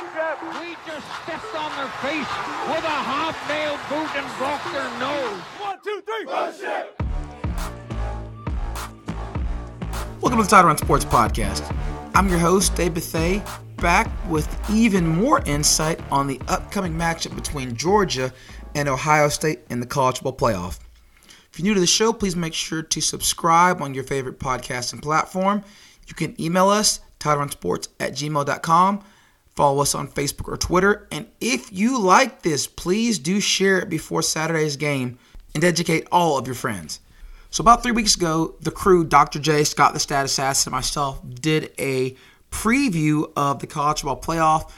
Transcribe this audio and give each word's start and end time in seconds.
We 0.00 0.76
just 0.86 1.06
stepped 1.22 1.54
on 1.54 1.70
their 1.76 1.86
face 2.00 2.30
with 2.70 2.84
a 2.84 3.00
hobnail 3.04 3.76
boot 3.90 4.08
and 4.16 4.26
broke 4.38 4.64
their 4.72 4.88
nose. 4.98 5.40
One, 5.60 5.78
two, 5.84 6.02
three. 6.06 6.24
Bullshit. 6.24 6.96
Welcome 10.22 10.38
to 10.38 10.44
the 10.44 10.48
Title 10.48 10.68
Run 10.68 10.78
Sports 10.78 11.04
Podcast. 11.04 11.76
I'm 12.14 12.30
your 12.30 12.38
host, 12.38 12.74
Dave 12.76 12.94
Bethay, 12.94 13.46
back 13.76 14.10
with 14.30 14.48
even 14.70 15.06
more 15.06 15.42
insight 15.42 16.00
on 16.10 16.26
the 16.26 16.40
upcoming 16.48 16.94
matchup 16.94 17.34
between 17.34 17.76
Georgia 17.76 18.32
and 18.74 18.88
Ohio 18.88 19.28
State 19.28 19.60
in 19.68 19.80
the 19.80 19.86
College 19.86 20.20
Football 20.22 20.50
Playoff. 20.50 20.78
If 21.52 21.58
you're 21.58 21.64
new 21.64 21.74
to 21.74 21.80
the 21.80 21.86
show, 21.86 22.14
please 22.14 22.34
make 22.34 22.54
sure 22.54 22.82
to 22.82 23.00
subscribe 23.02 23.82
on 23.82 23.92
your 23.92 24.04
favorite 24.04 24.38
podcasting 24.38 25.02
platform. 25.02 25.62
You 26.06 26.14
can 26.14 26.40
email 26.40 26.70
us, 26.70 27.00
titlerunsports 27.18 27.88
at 28.00 28.12
gmail.com. 28.12 29.04
Follow 29.60 29.82
us 29.82 29.94
on 29.94 30.08
Facebook 30.08 30.48
or 30.48 30.56
Twitter. 30.56 31.06
And 31.12 31.26
if 31.38 31.70
you 31.70 32.00
like 32.00 32.40
this, 32.40 32.66
please 32.66 33.18
do 33.18 33.40
share 33.40 33.78
it 33.80 33.90
before 33.90 34.22
Saturday's 34.22 34.78
game 34.78 35.18
and 35.54 35.62
educate 35.62 36.08
all 36.10 36.38
of 36.38 36.46
your 36.46 36.54
friends. 36.54 37.00
So, 37.50 37.60
about 37.60 37.82
three 37.82 37.92
weeks 37.92 38.16
ago, 38.16 38.54
the 38.62 38.70
crew, 38.70 39.04
Dr. 39.04 39.38
J, 39.38 39.64
Scott 39.64 39.92
the 39.92 40.00
Stat 40.00 40.24
Assassin, 40.24 40.70
and 40.70 40.78
myself, 40.78 41.20
did 41.42 41.74
a 41.78 42.16
preview 42.50 43.30
of 43.36 43.58
the 43.58 43.66
college 43.66 44.00
football 44.00 44.18
playoff 44.18 44.72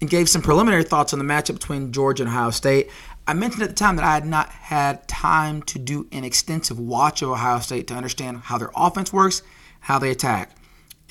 and 0.00 0.08
gave 0.08 0.30
some 0.30 0.40
preliminary 0.40 0.84
thoughts 0.84 1.12
on 1.12 1.18
the 1.18 1.24
matchup 1.26 1.56
between 1.56 1.92
Georgia 1.92 2.22
and 2.22 2.30
Ohio 2.30 2.48
State. 2.48 2.88
I 3.26 3.34
mentioned 3.34 3.62
at 3.64 3.68
the 3.68 3.74
time 3.74 3.96
that 3.96 4.06
I 4.06 4.14
had 4.14 4.24
not 4.24 4.48
had 4.48 5.06
time 5.06 5.60
to 5.64 5.78
do 5.78 6.08
an 6.12 6.24
extensive 6.24 6.80
watch 6.80 7.20
of 7.20 7.28
Ohio 7.28 7.58
State 7.58 7.88
to 7.88 7.94
understand 7.94 8.38
how 8.38 8.56
their 8.56 8.70
offense 8.74 9.12
works, 9.12 9.42
how 9.80 9.98
they 9.98 10.10
attack. 10.10 10.56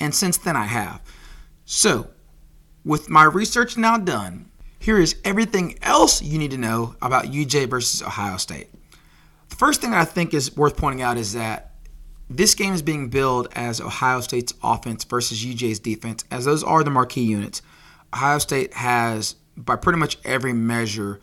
And 0.00 0.12
since 0.12 0.36
then, 0.36 0.56
I 0.56 0.64
have. 0.64 1.00
So, 1.64 2.08
with 2.84 3.08
my 3.08 3.24
research 3.24 3.76
now 3.76 3.96
done, 3.98 4.50
here 4.78 4.98
is 4.98 5.16
everything 5.24 5.78
else 5.82 6.20
you 6.20 6.38
need 6.38 6.50
to 6.50 6.58
know 6.58 6.94
about 7.00 7.24
UJ 7.24 7.68
versus 7.68 8.02
Ohio 8.02 8.36
State. 8.36 8.68
The 9.48 9.56
first 9.56 9.80
thing 9.80 9.94
I 9.94 10.04
think 10.04 10.34
is 10.34 10.56
worth 10.56 10.76
pointing 10.76 11.00
out 11.00 11.16
is 11.16 11.32
that 11.32 11.72
this 12.28 12.54
game 12.54 12.74
is 12.74 12.82
being 12.82 13.08
billed 13.08 13.48
as 13.54 13.80
Ohio 13.80 14.20
State's 14.20 14.52
offense 14.62 15.04
versus 15.04 15.44
UJ's 15.44 15.78
defense, 15.78 16.24
as 16.30 16.44
those 16.44 16.62
are 16.62 16.82
the 16.82 16.90
marquee 16.90 17.22
units. 17.22 17.62
Ohio 18.12 18.38
State 18.38 18.74
has, 18.74 19.36
by 19.56 19.76
pretty 19.76 19.98
much 19.98 20.18
every 20.24 20.52
measure, 20.52 21.20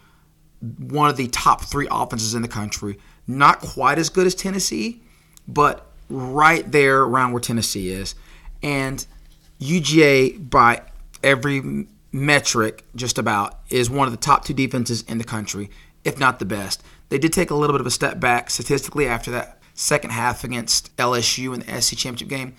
one 0.79 1.09
of 1.09 1.17
the 1.17 1.27
top 1.27 1.63
three 1.63 1.87
offenses 1.89 2.33
in 2.33 2.41
the 2.41 2.47
country. 2.47 2.97
Not 3.27 3.59
quite 3.59 3.97
as 3.97 4.09
good 4.09 4.27
as 4.27 4.35
Tennessee, 4.35 5.01
but 5.47 5.87
right 6.09 6.69
there 6.71 7.01
around 7.01 7.31
where 7.31 7.41
Tennessee 7.41 7.89
is. 7.89 8.15
And 8.61 9.05
UGA, 9.59 10.49
by 10.49 10.81
every 11.23 11.87
metric, 12.11 12.83
just 12.95 13.17
about, 13.17 13.59
is 13.69 13.89
one 13.89 14.07
of 14.07 14.13
the 14.13 14.17
top 14.17 14.45
two 14.45 14.53
defenses 14.53 15.03
in 15.03 15.17
the 15.17 15.23
country, 15.23 15.69
if 16.03 16.19
not 16.19 16.39
the 16.39 16.45
best. 16.45 16.83
They 17.09 17.17
did 17.17 17.33
take 17.33 17.51
a 17.51 17.55
little 17.55 17.73
bit 17.73 17.81
of 17.81 17.87
a 17.87 17.91
step 17.91 18.19
back 18.19 18.49
statistically 18.49 19.07
after 19.07 19.31
that 19.31 19.61
second 19.73 20.11
half 20.11 20.43
against 20.43 20.95
LSU 20.97 21.53
in 21.53 21.61
the 21.61 21.81
SEC 21.81 21.97
championship 21.97 22.27
game. 22.27 22.55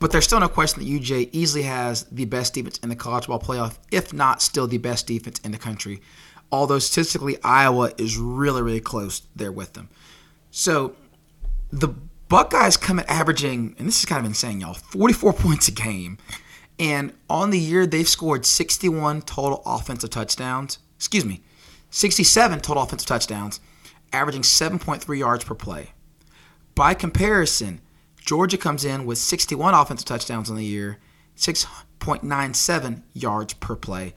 But 0.00 0.10
there's 0.10 0.24
still 0.24 0.40
no 0.40 0.48
question 0.48 0.82
that 0.82 0.90
UJ 0.90 1.30
easily 1.32 1.62
has 1.62 2.04
the 2.04 2.24
best 2.24 2.54
defense 2.54 2.78
in 2.78 2.88
the 2.88 2.96
college 2.96 3.26
ball 3.26 3.40
playoff, 3.40 3.78
if 3.90 4.12
not 4.12 4.42
still 4.42 4.66
the 4.66 4.78
best 4.78 5.06
defense 5.06 5.38
in 5.40 5.52
the 5.52 5.58
country 5.58 6.00
although 6.54 6.78
statistically 6.78 7.36
Iowa 7.42 7.92
is 7.98 8.16
really, 8.16 8.62
really 8.62 8.80
close 8.80 9.22
there 9.34 9.50
with 9.50 9.72
them. 9.72 9.88
So 10.52 10.94
the 11.70 11.88
Buckeyes 12.28 12.76
come 12.76 13.00
at 13.00 13.08
averaging, 13.08 13.74
and 13.76 13.88
this 13.88 13.98
is 13.98 14.04
kind 14.04 14.20
of 14.20 14.26
insane, 14.26 14.60
y'all, 14.60 14.74
44 14.74 15.32
points 15.44 15.66
a 15.66 15.72
game. 15.72 16.16
And 16.78 17.12
on 17.30 17.50
the 17.50 17.58
year, 17.58 17.86
they've 17.86 18.08
scored 18.08 18.44
61 18.44 19.22
total 19.22 19.62
offensive 19.64 20.10
touchdowns. 20.10 20.78
Excuse 20.96 21.24
me, 21.24 21.40
67 21.90 22.60
total 22.60 22.82
offensive 22.82 23.06
touchdowns, 23.06 23.60
averaging 24.12 24.42
7.3 24.42 25.18
yards 25.18 25.44
per 25.44 25.54
play. 25.54 25.92
By 26.74 26.94
comparison, 26.94 27.80
Georgia 28.16 28.56
comes 28.56 28.84
in 28.84 29.04
with 29.04 29.18
61 29.18 29.74
offensive 29.74 30.06
touchdowns 30.06 30.50
on 30.50 30.56
the 30.56 30.64
year, 30.64 30.98
6.97 31.36 33.02
yards 33.12 33.54
per 33.54 33.76
play. 33.76 34.14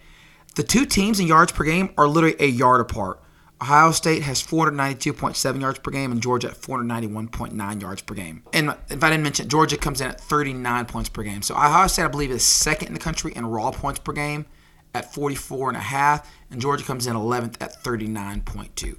The 0.56 0.64
two 0.64 0.86
teams 0.86 1.20
in 1.20 1.28
yards 1.28 1.52
per 1.52 1.64
game 1.64 1.94
are 1.98 2.08
literally 2.08 2.36
a 2.40 2.48
yard 2.48 2.82
apart. 2.82 3.22
Ohio 3.62 3.92
State 3.92 4.22
has 4.22 4.42
492.7 4.44 5.62
yards 5.62 5.80
per 5.80 5.90
game 5.90 6.12
and 6.12 6.22
Georgia 6.22 6.50
at 6.50 6.62
491.9 6.62 7.82
yards 7.82 8.02
per 8.04 8.14
game. 8.14 8.44
And 8.54 8.76
if 8.90 9.04
I 9.04 9.10
didn't 9.10 9.24
mention, 9.24 9.50
Georgia 9.50 9.78
comes 9.78 10.00
in 10.00 10.08
at 10.08 10.22
39 10.22 10.86
points 10.86 11.10
per 11.10 11.24
game. 11.24 11.42
So 11.42 11.56
Ohio 11.56 11.88
State, 11.88 12.06
I 12.06 12.08
believe, 12.08 12.30
is 12.30 12.44
second 12.44 12.90
in 12.90 12.94
the 12.94 13.00
country 13.00 13.34
in 13.36 13.46
raw 13.48 13.72
points 13.72 14.00
per 14.00 14.14
game 14.14 14.46
at 14.94 15.12
44 15.14 15.70
and 15.70 15.78
a 15.78 15.82
half, 15.82 16.32
and 16.52 16.62
Georgia 16.62 16.84
comes 16.84 17.08
in 17.08 17.16
11th 17.16 17.56
at 17.60 17.84
39.2. 17.84 18.98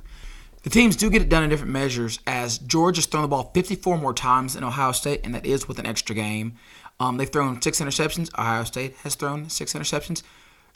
The 0.64 0.70
teams 0.70 0.96
do 0.96 1.08
get 1.08 1.22
it 1.22 1.28
done 1.28 1.44
in 1.44 1.50
different 1.50 1.72
measures, 1.72 2.18
as 2.26 2.58
Georgia's 2.58 3.06
thrown 3.06 3.22
the 3.22 3.28
ball 3.28 3.50
54 3.54 3.96
more 3.96 4.12
times 4.12 4.54
than 4.54 4.64
Ohio 4.64 4.92
State, 4.92 5.20
and 5.24 5.34
that 5.34 5.46
is 5.46 5.68
with 5.68 5.78
an 5.78 5.86
extra 5.86 6.14
game. 6.14 6.56
Um, 7.00 7.16
they've 7.16 7.30
thrown 7.30 7.62
six 7.62 7.80
interceptions. 7.80 8.28
Ohio 8.36 8.64
State 8.64 8.96
has 9.04 9.14
thrown 9.14 9.48
six 9.48 9.72
interceptions. 9.72 10.22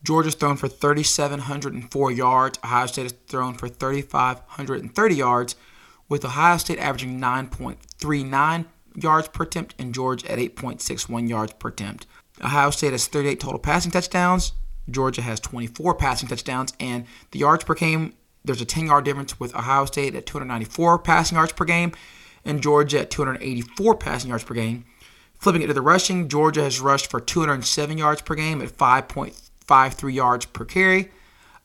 Georgia's 0.04 0.34
thrown 0.34 0.56
for 0.56 0.68
3,704 0.68 2.10
yards. 2.10 2.58
Ohio 2.64 2.86
State 2.86 3.02
has 3.02 3.14
thrown 3.26 3.54
for 3.54 3.68
3,530 3.68 5.14
yards, 5.14 5.56
with 6.08 6.24
Ohio 6.24 6.56
State 6.56 6.78
averaging 6.78 7.20
9.39 7.20 8.66
yards 8.96 9.28
per 9.28 9.44
attempt 9.44 9.74
and 9.78 9.94
Georgia 9.94 10.30
at 10.30 10.38
8.61 10.38 11.28
yards 11.28 11.52
per 11.54 11.68
attempt. 11.68 12.06
Ohio 12.42 12.70
State 12.70 12.92
has 12.92 13.06
38 13.06 13.40
total 13.40 13.58
passing 13.58 13.92
touchdowns. 13.92 14.52
Georgia 14.90 15.22
has 15.22 15.38
24 15.40 15.94
passing 15.94 16.28
touchdowns, 16.28 16.72
and 16.80 17.06
the 17.30 17.38
yards 17.38 17.64
per 17.64 17.74
game, 17.74 18.14
there's 18.44 18.60
a 18.60 18.66
10 18.66 18.86
yard 18.86 19.04
difference 19.04 19.38
with 19.38 19.54
Ohio 19.54 19.84
State 19.84 20.14
at 20.16 20.26
294 20.26 20.98
passing 20.98 21.36
yards 21.36 21.52
per 21.52 21.64
game 21.64 21.92
and 22.44 22.60
Georgia 22.60 23.00
at 23.00 23.10
284 23.10 23.96
passing 23.96 24.30
yards 24.30 24.42
per 24.42 24.54
game. 24.54 24.84
Flipping 25.38 25.62
it 25.62 25.68
to 25.68 25.74
the 25.74 25.80
rushing, 25.80 26.28
Georgia 26.28 26.62
has 26.62 26.80
rushed 26.80 27.10
for 27.10 27.20
207 27.20 27.98
yards 27.98 28.22
per 28.22 28.34
game 28.34 28.60
at 28.60 28.68
5.3 28.68 29.51
5.53 29.66 30.14
yards 30.14 30.46
per 30.46 30.64
carry. 30.64 31.10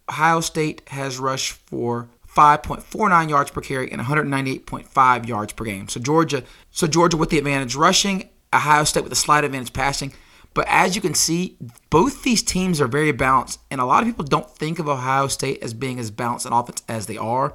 Ohio 0.10 0.40
State 0.40 0.82
has 0.88 1.20
rushed 1.20 1.54
for 1.54 2.10
5.49 2.38 3.30
yards 3.30 3.52
per 3.52 3.62
carry 3.62 3.92
and 3.92 4.02
198.5 4.02 5.28
yards 5.28 5.54
per 5.54 5.66
game. 5.66 5.90
So 5.90 6.00
Georgia, 6.00 6.44
so 6.72 6.88
Georgia 6.88 7.18
with 7.18 7.30
the 7.30 7.38
advantage 7.38 7.76
rushing, 7.76 8.30
Ohio 8.54 8.84
State 8.84 9.04
with 9.04 9.12
a 9.12 9.16
slight 9.16 9.44
advantage 9.44 9.74
passing. 9.74 10.14
But 10.54 10.68
as 10.70 10.96
you 10.96 11.02
can 11.02 11.14
see, 11.14 11.58
both 11.90 12.24
these 12.24 12.42
teams 12.42 12.82
are 12.82 12.88
very 12.88 13.12
balanced, 13.12 13.60
and 13.70 13.80
a 13.80 13.86
lot 13.86 14.02
of 14.02 14.10
people 14.10 14.26
don't 14.26 14.50
think 14.50 14.80
of 14.80 14.88
Ohio 14.88 15.28
State 15.28 15.62
as 15.62 15.74
being 15.74 16.00
as 16.00 16.10
balanced 16.10 16.46
in 16.46 16.54
offense 16.54 16.84
as 16.88 17.06
they 17.06 17.18
are. 17.18 17.54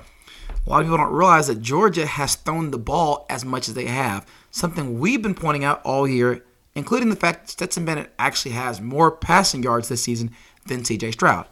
A 0.64 0.70
lot 0.70 0.80
of 0.80 0.86
people 0.86 0.98
don't 0.98 1.12
realize 1.12 1.48
that 1.48 1.60
Georgia 1.60 2.06
has 2.06 2.36
thrown 2.36 2.70
the 2.70 2.78
ball 2.78 3.26
as 3.28 3.44
much 3.44 3.68
as 3.68 3.74
they 3.74 3.86
have, 3.86 4.26
something 4.50 5.00
we've 5.00 5.22
been 5.22 5.34
pointing 5.34 5.64
out 5.64 5.82
all 5.82 6.06
year 6.06 6.44
including 6.74 7.10
the 7.10 7.16
fact 7.16 7.42
that 7.42 7.50
Stetson 7.50 7.84
Bennett 7.84 8.12
actually 8.18 8.52
has 8.52 8.80
more 8.80 9.10
passing 9.10 9.62
yards 9.62 9.88
this 9.88 10.02
season 10.02 10.30
than 10.66 10.82
CJ 10.82 11.12
Stroud. 11.12 11.46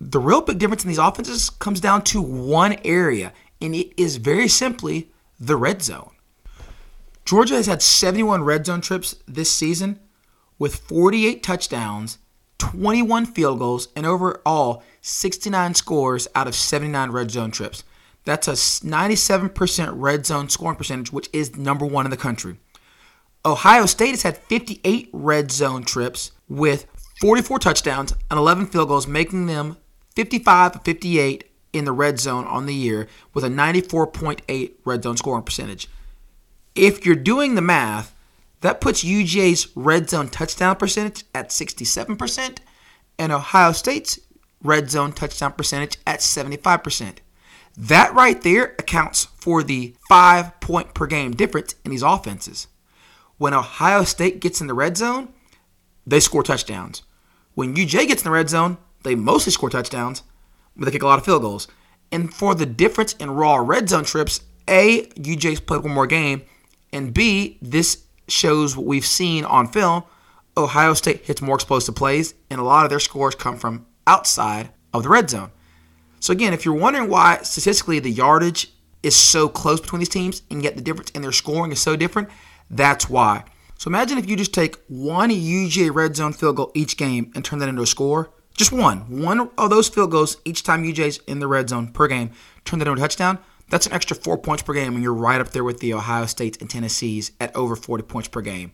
The 0.00 0.20
real 0.20 0.40
big 0.40 0.58
difference 0.58 0.84
in 0.84 0.88
these 0.88 0.98
offenses 0.98 1.50
comes 1.50 1.80
down 1.80 2.02
to 2.04 2.22
one 2.22 2.76
area, 2.84 3.32
and 3.60 3.74
it 3.74 3.92
is 4.00 4.16
very 4.16 4.48
simply 4.48 5.10
the 5.40 5.56
red 5.56 5.82
zone. 5.82 6.10
Georgia 7.24 7.54
has 7.54 7.66
had 7.66 7.82
71 7.82 8.42
red 8.42 8.64
zone 8.64 8.80
trips 8.80 9.16
this 9.26 9.52
season 9.52 10.00
with 10.58 10.76
48 10.76 11.42
touchdowns, 11.42 12.18
21 12.58 13.26
field 13.26 13.58
goals, 13.58 13.88
and 13.94 14.06
overall 14.06 14.82
69 15.02 15.74
scores 15.74 16.26
out 16.34 16.46
of 16.46 16.54
79 16.54 17.10
red 17.10 17.30
zone 17.30 17.50
trips. 17.50 17.84
That's 18.24 18.48
a 18.48 18.52
97% 18.52 19.90
red 19.94 20.26
zone 20.26 20.48
scoring 20.48 20.76
percentage, 20.76 21.12
which 21.12 21.28
is 21.32 21.56
number 21.56 21.86
one 21.86 22.06
in 22.06 22.10
the 22.10 22.16
country. 22.16 22.58
Ohio 23.44 23.86
State 23.86 24.10
has 24.10 24.22
had 24.22 24.36
58 24.36 25.10
red 25.12 25.50
zone 25.50 25.84
trips 25.84 26.32
with 26.48 26.86
44 27.20 27.58
touchdowns 27.58 28.14
and 28.30 28.38
11 28.38 28.66
field 28.66 28.88
goals, 28.88 29.06
making 29.06 29.46
them 29.46 29.76
55 30.14 30.82
58 30.84 31.44
in 31.72 31.84
the 31.84 31.92
red 31.92 32.18
zone 32.18 32.44
on 32.46 32.66
the 32.66 32.74
year 32.74 33.06
with 33.34 33.44
a 33.44 33.48
94.8 33.48 34.72
red 34.84 35.02
zone 35.02 35.16
scoring 35.16 35.44
percentage. 35.44 35.88
If 36.74 37.04
you're 37.04 37.14
doing 37.14 37.54
the 37.54 37.62
math, 37.62 38.14
that 38.60 38.80
puts 38.80 39.04
UGA's 39.04 39.68
red 39.76 40.10
zone 40.10 40.28
touchdown 40.28 40.76
percentage 40.76 41.24
at 41.34 41.50
67% 41.50 42.58
and 43.18 43.32
Ohio 43.32 43.72
State's 43.72 44.18
red 44.62 44.90
zone 44.90 45.12
touchdown 45.12 45.52
percentage 45.52 45.98
at 46.06 46.20
75%. 46.20 47.18
That 47.76 48.12
right 48.14 48.40
there 48.42 48.74
accounts 48.78 49.26
for 49.36 49.62
the 49.62 49.94
five 50.08 50.58
point 50.60 50.94
per 50.94 51.06
game 51.06 51.32
difference 51.32 51.76
in 51.84 51.92
these 51.92 52.02
offenses. 52.02 52.66
When 53.38 53.54
Ohio 53.54 54.04
State 54.04 54.40
gets 54.40 54.60
in 54.60 54.66
the 54.66 54.74
red 54.74 54.96
zone, 54.96 55.28
they 56.06 56.20
score 56.20 56.42
touchdowns. 56.42 57.02
When 57.54 57.74
UJ 57.74 58.08
gets 58.08 58.22
in 58.22 58.24
the 58.24 58.30
red 58.30 58.48
zone, 58.48 58.78
they 59.04 59.14
mostly 59.14 59.52
score 59.52 59.70
touchdowns, 59.70 60.22
but 60.76 60.84
they 60.84 60.90
kick 60.90 61.02
a 61.02 61.06
lot 61.06 61.18
of 61.18 61.24
field 61.24 61.42
goals. 61.42 61.68
And 62.10 62.32
for 62.32 62.54
the 62.54 62.66
difference 62.66 63.12
in 63.14 63.30
raw 63.30 63.56
red 63.56 63.88
zone 63.88 64.04
trips, 64.04 64.40
A, 64.68 65.06
UJ's 65.16 65.60
played 65.60 65.82
one 65.82 65.94
more 65.94 66.06
game, 66.06 66.42
and 66.92 67.14
B, 67.14 67.58
this 67.62 68.04
shows 68.26 68.76
what 68.76 68.86
we've 68.86 69.06
seen 69.06 69.44
on 69.44 69.68
film. 69.68 70.02
Ohio 70.56 70.94
State 70.94 71.24
hits 71.24 71.40
more 71.40 71.54
explosive 71.54 71.94
plays, 71.94 72.34
and 72.50 72.60
a 72.60 72.64
lot 72.64 72.84
of 72.84 72.90
their 72.90 72.98
scores 72.98 73.34
come 73.34 73.56
from 73.56 73.86
outside 74.06 74.70
of 74.92 75.04
the 75.04 75.08
red 75.08 75.30
zone. 75.30 75.50
So, 76.18 76.32
again, 76.32 76.52
if 76.52 76.64
you're 76.64 76.74
wondering 76.74 77.08
why 77.08 77.38
statistically 77.42 78.00
the 78.00 78.10
yardage 78.10 78.72
is 79.02 79.14
so 79.14 79.48
close 79.48 79.80
between 79.80 80.00
these 80.00 80.08
teams 80.08 80.42
and 80.50 80.64
yet 80.64 80.74
the 80.74 80.82
difference 80.82 81.10
in 81.10 81.22
their 81.22 81.30
scoring 81.30 81.70
is 81.70 81.80
so 81.80 81.94
different, 81.94 82.28
that's 82.70 83.08
why. 83.08 83.44
So, 83.78 83.88
imagine 83.88 84.18
if 84.18 84.28
you 84.28 84.36
just 84.36 84.52
take 84.52 84.76
one 84.88 85.30
UGA 85.30 85.94
red 85.94 86.16
zone 86.16 86.32
field 86.32 86.56
goal 86.56 86.72
each 86.74 86.96
game 86.96 87.30
and 87.34 87.44
turn 87.44 87.60
that 87.60 87.68
into 87.68 87.82
a 87.82 87.86
score. 87.86 88.30
Just 88.56 88.72
one. 88.72 89.22
One 89.22 89.50
of 89.56 89.70
those 89.70 89.88
field 89.88 90.10
goals 90.10 90.36
each 90.44 90.64
time 90.64 90.82
UJ's 90.82 91.18
in 91.28 91.38
the 91.38 91.46
red 91.46 91.68
zone 91.68 91.92
per 91.92 92.08
game, 92.08 92.32
turn 92.64 92.80
that 92.80 92.88
into 92.88 93.00
a 93.00 93.02
touchdown. 93.02 93.38
That's 93.70 93.86
an 93.86 93.92
extra 93.92 94.16
four 94.16 94.36
points 94.36 94.62
per 94.64 94.72
game, 94.72 94.94
and 94.94 95.02
you're 95.02 95.14
right 95.14 95.40
up 95.40 95.50
there 95.50 95.62
with 95.62 95.78
the 95.78 95.94
Ohio 95.94 96.26
States 96.26 96.58
and 96.60 96.68
Tennessees 96.68 97.32
at 97.40 97.54
over 97.54 97.76
40 97.76 98.02
points 98.04 98.28
per 98.28 98.40
game. 98.40 98.72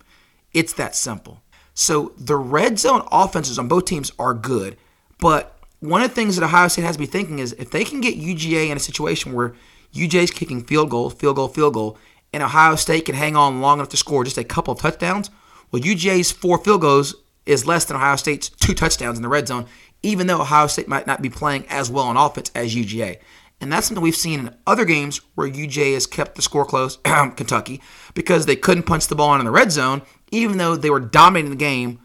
It's 0.54 0.72
that 0.74 0.96
simple. 0.96 1.42
So 1.74 2.12
the 2.16 2.36
red 2.36 2.78
zone 2.78 3.06
offenses 3.10 3.58
on 3.58 3.68
both 3.68 3.84
teams 3.84 4.12
are 4.18 4.32
good, 4.32 4.76
but 5.18 5.58
one 5.80 6.00
of 6.00 6.08
the 6.08 6.14
things 6.14 6.36
that 6.36 6.44
Ohio 6.44 6.68
State 6.68 6.84
has 6.84 6.96
to 6.96 7.00
be 7.00 7.06
thinking 7.06 7.40
is 7.40 7.52
if 7.54 7.70
they 7.70 7.84
can 7.84 8.00
get 8.00 8.18
UGA 8.18 8.70
in 8.70 8.76
a 8.76 8.80
situation 8.80 9.32
where 9.32 9.54
UJ 9.92 10.14
is 10.14 10.30
kicking 10.30 10.62
field 10.64 10.90
goal, 10.90 11.10
field 11.10 11.36
goal, 11.36 11.48
field 11.48 11.74
goal, 11.74 11.98
and 12.34 12.42
Ohio 12.42 12.74
State 12.74 13.04
can 13.04 13.14
hang 13.14 13.36
on 13.36 13.60
long 13.60 13.78
enough 13.78 13.90
to 13.90 13.96
score 13.96 14.24
just 14.24 14.36
a 14.36 14.42
couple 14.42 14.72
of 14.72 14.80
touchdowns, 14.80 15.30
well, 15.70 15.80
UGA's 15.80 16.32
four 16.32 16.58
field 16.58 16.80
goals 16.80 17.14
is 17.46 17.64
less 17.64 17.84
than 17.84 17.96
Ohio 17.96 18.16
State's 18.16 18.48
two 18.48 18.74
touchdowns 18.74 19.16
in 19.16 19.22
the 19.22 19.28
red 19.28 19.46
zone, 19.46 19.66
even 20.02 20.26
though 20.26 20.40
Ohio 20.40 20.66
State 20.66 20.88
might 20.88 21.06
not 21.06 21.22
be 21.22 21.30
playing 21.30 21.64
as 21.68 21.90
well 21.90 22.06
on 22.06 22.16
offense 22.16 22.50
as 22.52 22.74
UGA. 22.74 23.18
And 23.60 23.72
that's 23.72 23.86
something 23.86 24.02
we've 24.02 24.16
seen 24.16 24.40
in 24.40 24.56
other 24.66 24.84
games 24.84 25.20
where 25.36 25.48
UJ 25.48 25.94
has 25.94 26.08
kept 26.08 26.34
the 26.34 26.42
score 26.42 26.64
close, 26.64 26.96
Kentucky, 27.04 27.80
because 28.14 28.46
they 28.46 28.56
couldn't 28.56 28.82
punch 28.82 29.06
the 29.06 29.14
ball 29.14 29.38
in 29.38 29.44
the 29.44 29.50
red 29.52 29.70
zone, 29.70 30.02
even 30.32 30.58
though 30.58 30.74
they 30.74 30.90
were 30.90 30.98
dominating 30.98 31.50
the 31.50 31.56
game 31.56 32.00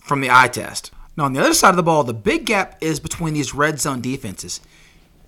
from 0.00 0.20
the 0.20 0.30
eye 0.30 0.48
test. 0.48 0.90
Now, 1.16 1.26
on 1.26 1.34
the 1.34 1.40
other 1.40 1.54
side 1.54 1.70
of 1.70 1.76
the 1.76 1.84
ball, 1.84 2.02
the 2.02 2.14
big 2.14 2.46
gap 2.46 2.78
is 2.80 2.98
between 2.98 3.34
these 3.34 3.54
red 3.54 3.80
zone 3.80 4.00
defenses. 4.00 4.60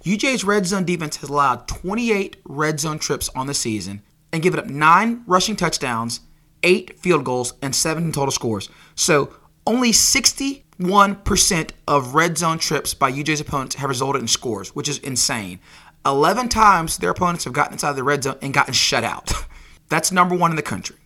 UJ's 0.04 0.42
red 0.42 0.66
zone 0.66 0.84
defense 0.84 1.18
has 1.18 1.30
allowed 1.30 1.68
28 1.68 2.36
red 2.44 2.80
zone 2.80 2.98
trips 2.98 3.28
on 3.36 3.46
the 3.46 3.54
season 3.54 4.02
and 4.32 4.42
given 4.42 4.60
up 4.60 4.66
nine 4.66 5.22
rushing 5.26 5.56
touchdowns, 5.56 6.20
eight 6.62 6.98
field 6.98 7.24
goals, 7.24 7.54
and 7.62 7.74
seven 7.74 8.12
total 8.12 8.30
scores. 8.30 8.68
So 8.94 9.34
only 9.66 9.92
61% 9.92 11.70
of 11.86 12.14
red 12.14 12.38
zone 12.38 12.58
trips 12.58 12.94
by 12.94 13.12
UJ's 13.12 13.40
opponents 13.40 13.76
have 13.76 13.90
resulted 13.90 14.22
in 14.22 14.28
scores, 14.28 14.74
which 14.74 14.88
is 14.88 14.98
insane. 14.98 15.60
11 16.06 16.48
times 16.48 16.96
their 16.96 17.10
opponents 17.10 17.44
have 17.44 17.52
gotten 17.52 17.74
inside 17.74 17.92
the 17.92 18.02
red 18.02 18.22
zone 18.22 18.38
and 18.40 18.54
gotten 18.54 18.72
shut 18.72 19.04
out. 19.04 19.32
That's 19.88 20.12
number 20.12 20.34
one 20.34 20.50
in 20.50 20.56
the 20.56 20.62
country. 20.62 20.96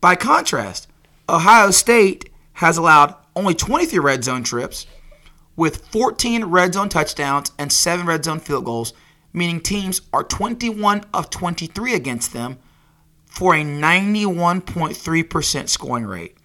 By 0.00 0.16
contrast, 0.16 0.88
Ohio 1.28 1.70
State 1.70 2.30
has 2.54 2.76
allowed 2.76 3.14
only 3.34 3.54
23 3.54 3.98
red 3.98 4.22
zone 4.22 4.44
trips 4.44 4.86
with 5.56 5.86
14 5.88 6.44
red 6.44 6.74
zone 6.74 6.88
touchdowns 6.88 7.50
and 7.58 7.72
7 7.72 8.06
red 8.06 8.24
zone 8.24 8.38
field 8.38 8.64
goals, 8.64 8.92
meaning 9.32 9.60
teams 9.60 10.02
are 10.12 10.22
21 10.22 11.04
of 11.12 11.30
23 11.30 11.94
against 11.94 12.32
them 12.32 12.58
for 13.34 13.54
a 13.54 13.62
91.3% 13.62 15.68
scoring 15.68 16.06
rate. 16.06 16.38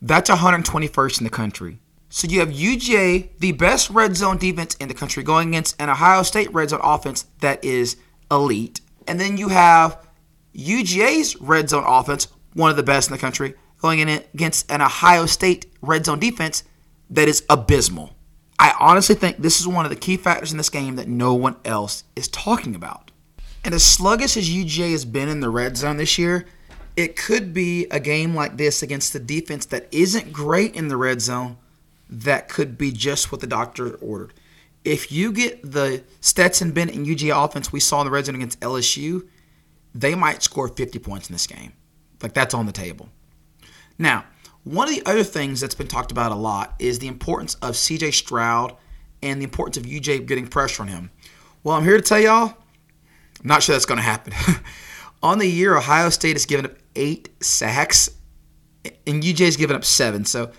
That's 0.00 0.28
121st 0.28 1.20
in 1.20 1.24
the 1.24 1.30
country. 1.30 1.78
So 2.08 2.26
you 2.26 2.40
have 2.40 2.48
UJ, 2.50 3.38
the 3.38 3.52
best 3.52 3.88
red 3.90 4.16
zone 4.16 4.38
defense 4.38 4.74
in 4.74 4.88
the 4.88 4.94
country, 4.94 5.22
going 5.22 5.50
against 5.50 5.80
an 5.80 5.88
Ohio 5.88 6.24
State 6.24 6.52
red 6.52 6.70
zone 6.70 6.80
offense 6.82 7.26
that 7.40 7.64
is 7.64 7.96
elite. 8.30 8.80
And 9.06 9.20
then 9.20 9.36
you 9.36 9.48
have 9.48 10.04
UGA's 10.54 11.40
red 11.40 11.70
zone 11.70 11.84
offense, 11.86 12.26
one 12.54 12.70
of 12.70 12.76
the 12.76 12.82
best 12.82 13.08
in 13.08 13.12
the 13.12 13.20
country, 13.20 13.54
going 13.78 14.00
in 14.00 14.08
against 14.34 14.68
an 14.70 14.82
Ohio 14.82 15.26
State 15.26 15.66
red 15.80 16.04
zone 16.04 16.18
defense 16.18 16.64
that 17.08 17.28
is 17.28 17.44
abysmal. 17.48 18.16
I 18.58 18.74
honestly 18.80 19.14
think 19.14 19.36
this 19.36 19.60
is 19.60 19.68
one 19.68 19.86
of 19.86 19.90
the 19.90 19.96
key 19.96 20.16
factors 20.16 20.50
in 20.50 20.58
this 20.58 20.70
game 20.70 20.96
that 20.96 21.06
no 21.06 21.34
one 21.34 21.54
else 21.64 22.02
is 22.16 22.26
talking 22.26 22.74
about. 22.74 23.11
And 23.64 23.74
as 23.74 23.84
sluggish 23.84 24.36
as 24.36 24.50
UGA 24.50 24.90
has 24.90 25.04
been 25.04 25.28
in 25.28 25.40
the 25.40 25.50
red 25.50 25.76
zone 25.76 25.96
this 25.96 26.18
year, 26.18 26.46
it 26.96 27.16
could 27.16 27.54
be 27.54 27.86
a 27.90 28.00
game 28.00 28.34
like 28.34 28.56
this 28.56 28.82
against 28.82 29.14
a 29.14 29.18
defense 29.18 29.66
that 29.66 29.88
isn't 29.92 30.32
great 30.32 30.74
in 30.74 30.88
the 30.88 30.96
red 30.96 31.22
zone 31.22 31.56
that 32.10 32.48
could 32.48 32.76
be 32.76 32.92
just 32.92 33.32
what 33.32 33.40
the 33.40 33.46
doctor 33.46 33.94
ordered. 33.96 34.34
If 34.84 35.12
you 35.12 35.32
get 35.32 35.62
the 35.62 36.02
Stetson 36.20 36.72
Bennett 36.72 36.96
and 36.96 37.06
UGA 37.06 37.44
offense 37.44 37.72
we 37.72 37.80
saw 37.80 38.00
in 38.00 38.06
the 38.06 38.10
red 38.10 38.26
zone 38.26 38.34
against 38.34 38.60
LSU, 38.60 39.26
they 39.94 40.14
might 40.14 40.42
score 40.42 40.68
50 40.68 40.98
points 40.98 41.28
in 41.28 41.34
this 41.34 41.46
game. 41.46 41.72
Like 42.20 42.34
that's 42.34 42.54
on 42.54 42.66
the 42.66 42.72
table. 42.72 43.08
Now, 43.98 44.24
one 44.64 44.88
of 44.88 44.94
the 44.94 45.04
other 45.06 45.24
things 45.24 45.60
that's 45.60 45.74
been 45.74 45.88
talked 45.88 46.12
about 46.12 46.32
a 46.32 46.36
lot 46.36 46.74
is 46.78 46.98
the 46.98 47.08
importance 47.08 47.54
of 47.56 47.74
CJ 47.74 48.12
Stroud 48.12 48.76
and 49.22 49.40
the 49.40 49.44
importance 49.44 49.76
of 49.76 49.84
UJ 49.84 50.26
getting 50.26 50.46
pressure 50.46 50.82
on 50.82 50.88
him. 50.88 51.10
Well, 51.62 51.76
I'm 51.76 51.84
here 51.84 51.96
to 51.96 52.02
tell 52.02 52.20
y'all, 52.20 52.56
I'm 53.42 53.48
not 53.48 53.62
sure 53.62 53.74
that's 53.74 53.86
going 53.86 53.98
to 53.98 54.02
happen. 54.02 54.32
on 55.22 55.38
the 55.38 55.46
year, 55.46 55.76
Ohio 55.76 56.10
State 56.10 56.34
has 56.34 56.46
given 56.46 56.66
up 56.66 56.72
eight 56.96 57.28
sacks, 57.42 58.10
and 59.06 59.22
UJ's 59.22 59.56
given 59.56 59.76
up 59.76 59.84
seven. 59.84 60.24
So 60.24 60.50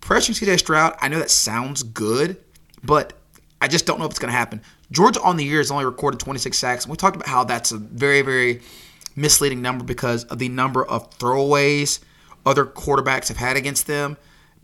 pressuring 0.00 0.40
CJ 0.40 0.58
Stroud, 0.58 0.96
I 1.00 1.08
know 1.08 1.18
that 1.18 1.30
sounds 1.30 1.82
good, 1.82 2.36
but 2.82 3.14
I 3.60 3.68
just 3.68 3.86
don't 3.86 3.98
know 3.98 4.04
if 4.04 4.10
it's 4.10 4.18
going 4.18 4.32
to 4.32 4.36
happen. 4.36 4.62
Georgia 4.90 5.22
on 5.22 5.36
the 5.36 5.44
year 5.44 5.58
has 5.58 5.70
only 5.70 5.84
recorded 5.84 6.20
26 6.20 6.56
sacks, 6.56 6.84
and 6.84 6.90
we 6.90 6.96
talked 6.96 7.16
about 7.16 7.28
how 7.28 7.44
that's 7.44 7.72
a 7.72 7.78
very, 7.78 8.22
very 8.22 8.60
misleading 9.16 9.62
number 9.62 9.84
because 9.84 10.24
of 10.24 10.38
the 10.38 10.48
number 10.48 10.84
of 10.84 11.10
throwaways 11.18 12.00
other 12.46 12.64
quarterbacks 12.64 13.28
have 13.28 13.36
had 13.36 13.56
against 13.56 13.86
them. 13.86 14.16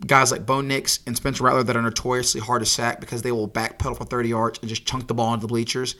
Guys 0.05 0.31
like 0.31 0.45
Bo 0.45 0.61
Nix 0.61 0.99
and 1.05 1.15
Spencer 1.15 1.43
Rattler 1.43 1.63
that 1.63 1.75
are 1.75 1.81
notoriously 1.81 2.41
hard 2.41 2.61
to 2.61 2.65
sack 2.65 2.99
because 2.99 3.21
they 3.21 3.31
will 3.31 3.47
backpedal 3.47 3.97
for 3.97 4.05
30 4.05 4.29
yards 4.29 4.59
and 4.59 4.69
just 4.69 4.85
chunk 4.85 5.07
the 5.07 5.13
ball 5.13 5.33
into 5.33 5.41
the 5.41 5.47
bleachers. 5.47 5.95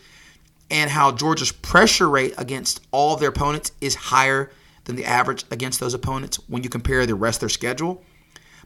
And 0.72 0.90
how 0.90 1.12
Georgia's 1.12 1.52
pressure 1.52 2.10
rate 2.10 2.34
against 2.38 2.82
all 2.92 3.14
of 3.14 3.20
their 3.20 3.30
opponents 3.30 3.74
is 3.82 3.94
higher 3.94 4.52
than 4.86 4.96
the 4.96 5.06
average 5.06 5.44
against 5.52 5.80
those 5.80 5.94
opponents 5.94 6.38
when 6.48 6.64
you 6.64 6.70
compare 6.70 7.06
the 7.06 7.14
rest 7.14 7.38
of 7.38 7.42
their 7.42 7.50
schedule. 7.50 8.04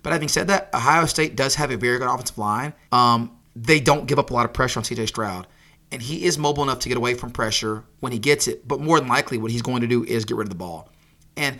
But 0.04 0.14
having 0.14 0.28
said 0.28 0.48
that, 0.48 0.70
Ohio 0.74 1.08
State 1.08 1.36
does 1.36 1.56
have 1.56 1.72
a 1.72 1.78
very 1.78 1.98
good 1.98 2.08
offensive 2.08 2.38
line. 2.38 2.74
Um, 2.92 3.36
they 3.56 3.80
don't 3.80 4.06
give 4.06 4.20
up 4.20 4.30
a 4.30 4.34
lot 4.34 4.46
of 4.46 4.54
pressure 4.54 4.80
on 4.80 4.84
CJ 4.84 5.08
Stroud. 5.08 5.48
And 5.92 6.02
he 6.02 6.26
is 6.26 6.38
mobile 6.38 6.62
enough 6.62 6.80
to 6.80 6.90
get 6.90 6.98
away 6.98 7.16
from 7.16 7.32
pressure 7.32 7.84
when 8.02 8.12
he 8.12 8.20
gets 8.20 8.48
it. 8.48 8.68
But 8.68 8.80
more 8.80 9.00
than 9.00 9.10
likely, 9.10 9.40
what 9.40 9.50
he's 9.50 9.64
going 9.64 9.82
to 9.82 9.88
do 9.88 10.04
is 10.04 10.26
get 10.26 10.38
rid 10.38 10.46
of 10.46 10.50
the 10.50 10.56
ball. 10.56 10.90
And 11.36 11.60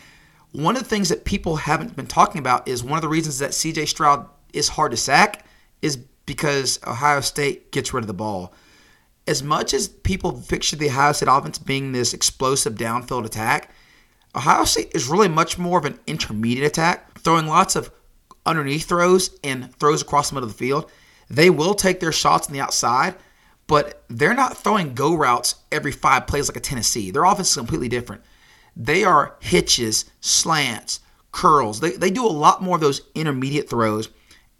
one 0.52 0.76
of 0.76 0.84
the 0.84 0.90
things 0.90 1.10
that 1.10 1.26
people 1.26 1.56
haven't 1.56 1.96
been 1.96 2.08
talking 2.08 2.40
about 2.40 2.68
is 2.68 2.84
one 2.84 2.98
of 2.98 3.02
the 3.02 3.08
reasons 3.08 3.40
that 3.40 3.52
CJ 3.52 3.88
Stroud 3.88 4.30
is 4.54 4.70
hard 4.70 4.92
to 4.92 4.98
sack 4.98 5.46
is 5.82 5.98
because 5.98 6.80
Ohio 6.86 7.22
State 7.22 7.72
gets 7.72 7.94
rid 7.94 8.04
of 8.04 8.08
the 8.08 8.14
ball. 8.14 8.54
As 9.28 9.42
much 9.42 9.74
as 9.74 9.88
people 9.88 10.44
picture 10.48 10.76
the 10.76 10.90
Ohio 10.90 11.12
State 11.12 11.30
offense 11.32 11.58
being 11.58 11.92
this 11.92 12.14
explosive 12.14 12.76
downfield 12.76 13.26
attack, 13.26 13.72
Ohio 14.36 14.66
State 14.66 14.92
is 14.94 15.08
really 15.08 15.28
much 15.28 15.58
more 15.58 15.80
of 15.80 15.86
an 15.86 16.00
intermediate 16.06 16.68
attack, 16.68 17.18
throwing 17.20 17.48
lots 17.48 17.76
of 17.76 17.92
underneath 18.46 18.86
throws 18.88 19.32
and 19.44 19.74
throws 19.78 20.02
across 20.04 20.30
the 20.30 20.36
middle 20.36 20.48
of 20.48 20.54
the 20.54 20.60
field. 20.60 20.92
They 21.30 21.50
will 21.50 21.74
take 21.74 22.00
their 22.00 22.12
shots 22.12 22.48
on 22.48 22.54
the 22.54 22.62
outside, 22.62 23.16
but 23.66 24.04
they're 24.10 24.36
not 24.36 24.58
throwing 24.58 24.94
go 24.94 25.16
routes 25.16 25.56
every 25.72 25.92
five 25.92 26.28
plays 26.28 26.48
like 26.48 26.58
a 26.58 26.60
Tennessee. 26.60 27.10
Their 27.10 27.24
offense 27.24 27.50
is 27.50 27.58
completely 27.58 27.90
different. 27.90 28.22
They 28.76 29.04
are 29.04 29.38
hitches, 29.40 30.06
slants, 30.22 31.00
curls. 31.32 31.80
They, 31.80 31.92
they 31.92 32.12
do 32.12 32.26
a 32.26 32.28
lot 32.28 32.62
more 32.62 32.76
of 32.76 32.82
those 32.82 33.02
intermediate 33.16 33.70
throws, 33.70 34.10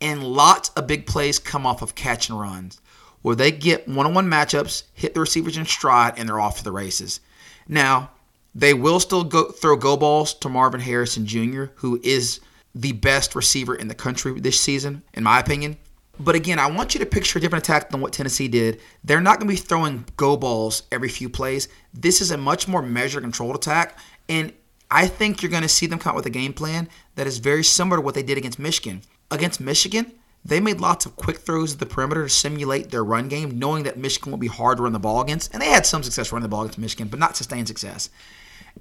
and 0.02 0.24
lots 0.24 0.70
of 0.70 0.88
big 0.88 1.06
plays 1.06 1.38
come 1.38 1.68
off 1.68 1.84
of 1.84 1.94
catch 1.94 2.30
and 2.30 2.40
runs 2.40 2.82
where 3.26 3.36
they 3.36 3.50
get 3.50 3.88
one 3.88 4.06
on 4.06 4.14
one 4.14 4.30
matchups, 4.30 4.84
hit 4.94 5.16
the 5.16 5.20
receivers 5.20 5.58
in 5.58 5.66
stride, 5.66 6.14
and 6.16 6.30
they're 6.30 6.40
off 6.40 6.60
to 6.60 6.64
the 6.64 6.72
races. 6.72 7.22
Now, 7.68 8.12
they 8.54 8.76
will 8.76 9.00
still 9.00 9.24
go 9.24 9.50
throw 9.50 9.76
go 9.78 9.98
balls 9.98 10.36
to 10.36 10.48
Marvin 10.48 10.80
Harrison 10.80 11.26
Jr., 11.26 11.64
who 11.78 12.00
is 12.04 12.40
the 12.76 12.92
best 12.92 13.34
receiver 13.34 13.74
in 13.74 13.88
the 13.88 13.96
country 13.96 14.40
this 14.40 14.60
season, 14.60 15.02
in 15.16 15.24
my 15.24 15.40
opinion. 15.40 15.78
But 16.20 16.36
again, 16.36 16.60
I 16.60 16.68
want 16.68 16.94
you 16.94 17.00
to 17.00 17.06
picture 17.08 17.40
a 17.40 17.42
different 17.42 17.66
attack 17.66 17.90
than 17.90 18.00
what 18.00 18.14
Tennessee 18.14 18.48
did. 18.48 18.80
They're 19.04 19.20
not 19.20 19.40
going 19.40 19.48
to 19.48 19.60
be 19.60 19.68
throwing 19.68 20.06
go 20.18 20.38
balls 20.38 20.84
every 20.92 21.10
few 21.10 21.28
plays. 21.28 21.68
This 21.96 22.22
is 22.22 22.30
a 22.30 22.38
much 22.38 22.68
more 22.68 22.84
measured, 22.84 23.24
controlled 23.24 23.56
attack. 23.56 23.98
And 24.30 24.54
I 24.92 25.08
think 25.08 25.42
you're 25.42 25.50
going 25.50 25.64
to 25.64 25.68
see 25.68 25.88
them 25.88 25.98
come 25.98 26.12
up 26.12 26.16
with 26.16 26.28
a 26.28 26.30
game 26.30 26.54
plan 26.54 26.90
that 27.16 27.26
is 27.26 27.40
very 27.40 27.64
similar 27.64 27.98
to 27.98 28.02
what 28.02 28.14
they 28.14 28.22
did 28.22 28.38
against 28.38 28.60
Michigan. 28.60 29.02
Against 29.32 29.60
Michigan, 29.60 30.12
they 30.46 30.60
made 30.60 30.80
lots 30.80 31.06
of 31.06 31.16
quick 31.16 31.40
throws 31.40 31.74
at 31.74 31.80
the 31.80 31.86
perimeter 31.88 32.24
to 32.24 32.30
simulate 32.30 32.92
their 32.92 33.04
run 33.04 33.28
game, 33.28 33.58
knowing 33.58 33.84
that 33.84 33.98
Michigan 33.98 34.32
will 34.32 34.38
be 34.38 34.48
hard 34.48 34.78
to 34.78 34.84
run 34.84 34.94
the 34.94 35.00
ball 35.00 35.22
against. 35.22 35.52
And 35.52 35.62
they 35.62 35.70
had 35.70 35.86
some 35.86 36.04
success 36.04 36.32
running 36.32 36.44
the 36.44 36.50
ball 36.50 36.62
against 36.62 36.78
Michigan, 36.78 37.08
but 37.08 37.20
not 37.20 37.36
sustained 37.36 37.68
success 37.68 38.10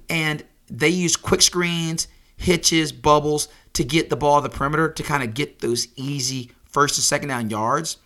and 0.09 0.43
they 0.67 0.89
used 0.89 1.21
quick 1.21 1.41
screens, 1.41 2.07
hitches, 2.37 2.91
bubbles 2.91 3.47
to 3.73 3.83
get 3.83 4.09
the 4.09 4.15
ball 4.15 4.41
to 4.41 4.47
the 4.47 4.55
perimeter 4.55 4.89
to 4.89 5.03
kind 5.03 5.23
of 5.23 5.33
get 5.33 5.59
those 5.59 5.87
easy 5.95 6.51
first 6.65 6.97
and 6.97 7.03
second 7.03 7.29
down 7.29 7.49
yards. 7.49 7.97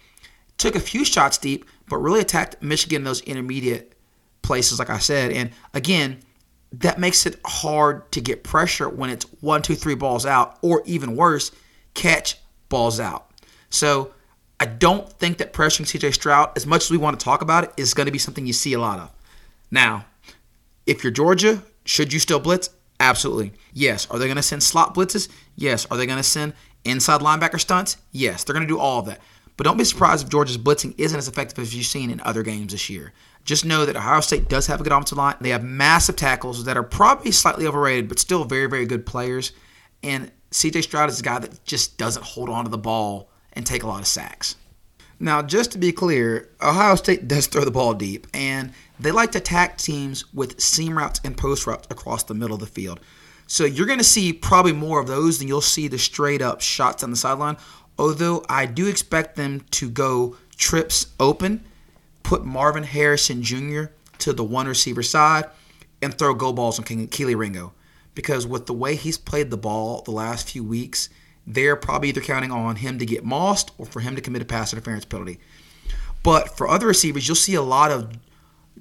Took 0.58 0.76
a 0.76 0.80
few 0.80 1.06
shots 1.06 1.38
deep, 1.38 1.66
but 1.88 1.98
really 1.98 2.20
attacked 2.20 2.62
Michigan 2.62 2.98
in 2.98 3.04
those 3.04 3.22
intermediate 3.22 3.94
places, 4.42 4.80
like 4.80 4.90
I 4.90 5.00
said. 5.00 5.32
And 5.32 5.52
again, 5.74 6.20
that 6.74 7.00
makes 7.00 7.26
it 7.26 7.40
hard 7.46 8.12
to 8.12 8.22
get 8.22 8.44
pressure 8.44 8.90
when 8.90 9.10
it's 9.10 9.26
one, 9.42 9.62
two, 9.62 9.76
three 9.76 9.96
balls 9.96 10.26
out, 10.26 10.58
or 10.62 10.84
even 10.86 11.16
worse, 11.16 11.52
catch, 11.94 12.38
balls 12.68 13.00
out. 13.00 13.29
So 13.70 14.14
I 14.60 14.66
don't 14.66 15.12
think 15.14 15.38
that 15.38 15.54
pressuring 15.54 15.86
CJ 15.86 16.14
Stroud, 16.14 16.52
as 16.56 16.66
much 16.66 16.84
as 16.84 16.92
we 16.92 16.98
want 16.98 17.20
to 17.20 17.24
talk 17.24 17.42
about 17.42 17.64
it, 17.64 17.72
is 17.78 17.94
going 17.94 18.06
to 18.06 18.12
be 18.12 18.20
something 18.20 18.46
you 18.46 18.54
see 18.54 18.74
a 18.74 18.80
lot 18.80 19.00
of. 19.00 19.12
Now, 19.72 20.06
if 20.86 21.04
you're 21.04 21.12
Georgia, 21.12 21.64
should 21.86 22.12
you 22.12 22.20
still 22.20 22.40
blitz? 22.40 22.70
Absolutely. 23.00 23.54
Yes. 23.74 24.10
Are 24.10 24.20
they 24.20 24.26
going 24.26 24.36
to 24.36 24.44
send 24.44 24.62
slot 24.62 24.94
blitzes? 24.94 25.30
Yes. 25.56 25.86
Are 25.90 25.98
they 25.98 26.06
going 26.06 26.18
to 26.18 26.24
send 26.24 26.54
inside 26.84 27.22
linebacker 27.22 27.60
stunts? 27.60 27.98
Yes. 28.12 28.44
They're 28.44 28.54
going 28.54 28.68
to 28.68 28.74
do 28.74 28.80
all 28.80 29.00
of 29.00 29.06
that. 29.06 29.22
But 29.56 29.64
don't 29.66 29.78
be 29.78 29.84
surprised 29.84 30.26
if 30.26 30.32
Georgia's 30.32 30.58
blitzing 30.58 30.96
isn't 30.98 31.18
as 31.18 31.28
effective 31.28 31.60
as 31.60 31.76
you've 31.76 31.86
seen 31.86 32.10
in 32.10 32.22
other 32.22 32.44
games 32.44 32.72
this 32.72 32.90
year. 32.90 33.14
Just 33.46 33.66
know 33.66 33.86
that 33.86 33.96
Ohio 33.96 34.22
State 34.22 34.50
does 34.50 34.68
have 34.68 34.80
a 34.80 34.84
good 34.84 34.94
offensive 34.94 35.18
line. 35.18 35.36
They 35.42 35.50
have 35.50 35.64
massive 35.64 36.16
tackles 36.16 36.66
that 36.66 36.78
are 36.78 36.84
probably 36.84 37.32
slightly 37.32 37.68
overrated, 37.68 38.08
but 38.08 38.20
still 38.20 38.44
very, 38.44 38.68
very 38.68 38.86
good 38.86 39.06
players. 39.06 39.52
And 40.04 40.32
CJ 40.52 40.84
Stroud 40.84 41.10
is 41.10 41.20
a 41.20 41.24
guy 41.24 41.40
that 41.40 41.64
just 41.66 41.98
doesn't 41.98 42.24
hold 42.24 42.50
on 42.50 42.66
to 42.66 42.72
the 42.72 42.78
ball 42.78 43.30
and 43.54 43.66
take 43.66 43.84
a 43.84 43.88
lot 43.88 44.02
of 44.02 44.08
sacks. 44.08 44.56
Now, 45.20 45.42
just 45.42 45.74
to 45.74 45.78
be 45.78 45.92
clear, 45.92 46.50
Ohio 46.62 46.96
State 46.96 47.28
does 47.28 47.48
throw 47.48 47.66
the 47.66 47.72
ball 47.72 47.94
deep, 47.94 48.26
and 48.34 48.72
they 49.00 49.12
like 49.12 49.34
to 49.34 49.40
attack 49.40 49.78
teams 49.78 50.34
with 50.34 50.62
seam 50.62 50.98
routes 50.98 51.20
and 51.26 51.38
post 51.38 51.68
routes 51.68 51.88
across 51.92 52.24
the 52.24 52.34
middle 52.34 52.54
of 52.54 52.62
the 52.62 52.68
field. 52.68 53.02
So 53.46 53.66
you're 53.66 53.88
going 53.88 54.00
to 54.00 54.06
see 54.06 54.32
probably 54.32 54.74
more 54.74 55.00
of 55.02 55.08
those 55.08 55.40
than 55.40 55.48
you'll 55.48 55.60
see 55.60 55.88
the 55.88 55.98
straight 55.98 56.42
up 56.42 56.62
shots 56.62 57.04
on 57.04 57.12
the 57.12 57.18
sideline. 57.18 57.58
Although 57.98 58.46
I 58.48 58.66
do 58.66 58.88
expect 58.88 59.36
them 59.36 59.66
to 59.72 59.90
go 59.90 60.38
trips 60.56 61.08
open, 61.20 61.66
put 62.24 62.46
Marvin 62.46 62.84
Harrison 62.84 63.42
Jr. 63.42 63.86
to 64.20 64.32
the 64.32 64.44
one 64.44 64.68
receiver 64.68 65.04
side, 65.04 65.46
and 66.02 66.14
throw 66.14 66.34
go 66.34 66.54
balls 66.54 66.80
on 66.80 66.86
Kelee 66.86 67.36
Ringo. 67.36 67.74
Because 68.16 68.48
with 68.48 68.68
the 68.68 68.74
way 68.74 68.96
he's 68.96 69.18
played 69.18 69.50
the 69.50 69.58
ball 69.58 70.02
the 70.04 70.12
last 70.12 70.50
few 70.50 70.64
weeks, 70.64 71.10
they're 71.46 71.76
probably 71.76 72.10
either 72.10 72.22
counting 72.22 72.52
on 72.52 72.78
him 72.78 73.00
to 73.00 73.06
get 73.06 73.24
mossed 73.24 73.72
or 73.78 73.86
for 73.86 74.00
him 74.00 74.16
to 74.16 74.22
commit 74.22 74.42
a 74.42 74.46
pass 74.46 74.74
interference 74.74 75.06
penalty. 75.06 75.40
But 76.24 76.58
for 76.58 76.68
other 76.68 76.88
receivers, 76.88 77.28
you'll 77.28 77.36
see 77.36 77.56
a 77.56 77.62
lot 77.62 77.92
of 77.92 78.12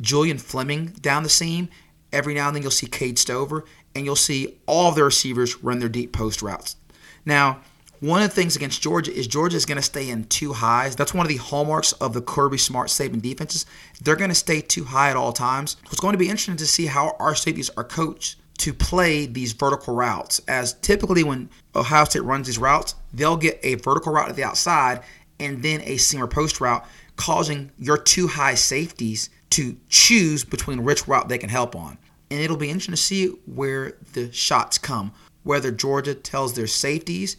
Julian 0.00 0.38
Fleming 0.38 0.86
down 1.00 1.22
the 1.22 1.28
seam. 1.28 1.68
Every 2.12 2.34
now 2.34 2.48
and 2.48 2.56
then 2.56 2.62
you'll 2.62 2.70
see 2.70 2.86
Cade 2.86 3.18
Stover, 3.18 3.64
and 3.94 4.04
you'll 4.04 4.16
see 4.16 4.58
all 4.66 4.90
of 4.90 4.96
receivers 4.96 5.62
run 5.62 5.78
their 5.78 5.88
deep 5.88 6.12
post 6.12 6.42
routes. 6.42 6.76
Now, 7.24 7.60
one 8.00 8.22
of 8.22 8.30
the 8.30 8.34
things 8.34 8.54
against 8.54 8.80
Georgia 8.80 9.12
is 9.12 9.26
Georgia 9.26 9.56
is 9.56 9.66
going 9.66 9.76
to 9.76 9.82
stay 9.82 10.08
in 10.08 10.24
two 10.24 10.52
highs. 10.52 10.94
That's 10.94 11.12
one 11.12 11.26
of 11.26 11.30
the 11.30 11.36
hallmarks 11.36 11.92
of 11.92 12.12
the 12.12 12.22
Kirby 12.22 12.58
Smart 12.58 12.88
Saban 12.88 13.20
defenses. 13.20 13.66
They're 14.00 14.16
going 14.16 14.30
to 14.30 14.36
stay 14.36 14.60
two 14.60 14.84
high 14.84 15.10
at 15.10 15.16
all 15.16 15.32
times. 15.32 15.76
It's 15.86 16.00
going 16.00 16.12
to 16.12 16.18
be 16.18 16.28
interesting 16.28 16.56
to 16.56 16.66
see 16.66 16.86
how 16.86 17.16
our 17.18 17.34
safeties 17.34 17.70
are 17.76 17.84
coached 17.84 18.36
to 18.58 18.72
play 18.72 19.26
these 19.26 19.52
vertical 19.52 19.94
routes. 19.94 20.40
As 20.48 20.74
typically 20.74 21.24
when 21.24 21.48
Ohio 21.74 22.04
State 22.04 22.24
runs 22.24 22.46
these 22.46 22.58
routes, 22.58 22.94
they'll 23.12 23.36
get 23.36 23.58
a 23.62 23.76
vertical 23.76 24.12
route 24.12 24.28
at 24.28 24.36
the 24.36 24.44
outside 24.44 25.02
and 25.40 25.62
then 25.62 25.80
a 25.82 25.96
seam 25.96 26.22
or 26.22 26.26
post 26.26 26.60
route, 26.60 26.84
causing 27.16 27.70
your 27.78 27.96
two 27.96 28.26
high 28.26 28.54
safeties 28.54 29.30
to 29.50 29.76
choose 29.88 30.44
between 30.44 30.84
which 30.84 31.06
route 31.08 31.28
they 31.28 31.38
can 31.38 31.48
help 31.48 31.74
on. 31.76 31.96
And 32.30 32.40
it'll 32.40 32.56
be 32.56 32.68
interesting 32.68 32.92
to 32.92 33.00
see 33.00 33.28
where 33.46 33.94
the 34.12 34.30
shots 34.32 34.76
come. 34.76 35.12
Whether 35.44 35.70
Georgia 35.70 36.14
tells 36.14 36.54
their 36.54 36.66
safeties 36.66 37.36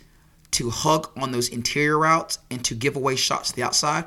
to 0.51 0.69
hug 0.69 1.09
on 1.17 1.31
those 1.31 1.49
interior 1.49 1.99
routes 1.99 2.39
and 2.49 2.63
to 2.65 2.73
give 2.73 2.95
away 2.95 3.15
shots 3.15 3.49
to 3.49 3.55
the 3.55 3.63
outside, 3.63 4.05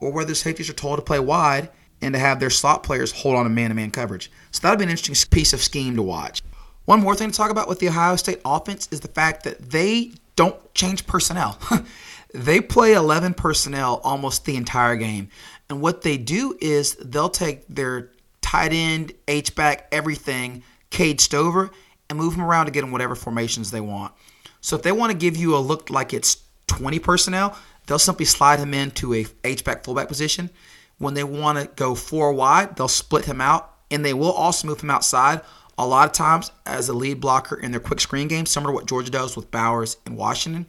or 0.00 0.10
whether 0.10 0.34
safeties 0.34 0.68
are 0.68 0.74
told 0.74 0.98
to 0.98 1.02
play 1.02 1.20
wide 1.20 1.70
and 2.02 2.14
to 2.14 2.18
have 2.18 2.40
their 2.40 2.50
slot 2.50 2.82
players 2.82 3.12
hold 3.12 3.36
on 3.36 3.44
to 3.44 3.50
man 3.50 3.68
to 3.68 3.74
man 3.74 3.90
coverage. 3.90 4.30
So 4.50 4.60
that'll 4.62 4.78
be 4.78 4.84
an 4.84 4.90
interesting 4.90 5.14
piece 5.30 5.52
of 5.52 5.62
scheme 5.62 5.94
to 5.96 6.02
watch. 6.02 6.42
One 6.84 7.00
more 7.00 7.14
thing 7.14 7.30
to 7.30 7.36
talk 7.36 7.50
about 7.50 7.68
with 7.68 7.78
the 7.78 7.88
Ohio 7.88 8.16
State 8.16 8.40
offense 8.44 8.88
is 8.90 9.00
the 9.00 9.08
fact 9.08 9.44
that 9.44 9.70
they 9.70 10.12
don't 10.36 10.74
change 10.74 11.06
personnel. 11.06 11.58
they 12.34 12.60
play 12.60 12.92
11 12.92 13.34
personnel 13.34 14.00
almost 14.04 14.44
the 14.44 14.56
entire 14.56 14.96
game. 14.96 15.28
And 15.70 15.80
what 15.80 16.02
they 16.02 16.18
do 16.18 16.56
is 16.60 16.94
they'll 16.96 17.30
take 17.30 17.66
their 17.68 18.10
tight 18.42 18.72
end, 18.72 19.12
H 19.28 19.54
back, 19.54 19.88
everything, 19.92 20.62
Cade 20.90 21.20
Stover 21.20 21.70
and 22.10 22.18
move 22.18 22.34
them 22.34 22.44
around 22.44 22.66
to 22.66 22.72
get 22.72 22.84
in 22.84 22.92
whatever 22.92 23.14
formations 23.14 23.70
they 23.70 23.80
want. 23.80 24.12
So 24.60 24.76
if 24.76 24.82
they 24.82 24.92
want 24.92 25.10
to 25.10 25.18
give 25.18 25.36
you 25.36 25.56
a 25.56 25.58
look 25.58 25.90
like 25.90 26.12
it's 26.12 26.36
20 26.66 26.98
personnel, 26.98 27.56
they'll 27.86 27.98
simply 27.98 28.26
slide 28.26 28.58
him 28.58 28.74
into 28.74 29.14
a 29.14 29.26
H 29.42 29.64
back 29.64 29.84
fullback 29.84 30.08
position. 30.08 30.50
When 30.98 31.14
they 31.14 31.24
want 31.24 31.58
to 31.58 31.66
go 31.74 31.94
four 31.94 32.32
wide, 32.32 32.76
they'll 32.76 32.88
split 32.88 33.24
him 33.24 33.40
out, 33.40 33.74
and 33.90 34.04
they 34.04 34.14
will 34.14 34.32
also 34.32 34.66
move 34.66 34.80
him 34.80 34.90
outside 34.90 35.40
a 35.78 35.86
lot 35.86 36.06
of 36.06 36.12
times 36.12 36.50
as 36.66 36.88
a 36.88 36.92
lead 36.92 37.20
blocker 37.20 37.58
in 37.58 37.70
their 37.70 37.80
quick 37.80 38.00
screen 38.00 38.28
game, 38.28 38.46
similar 38.46 38.72
to 38.72 38.74
what 38.74 38.86
Georgia 38.86 39.10
does 39.10 39.36
with 39.36 39.50
Bowers 39.50 39.96
in 40.06 40.16
Washington. 40.16 40.66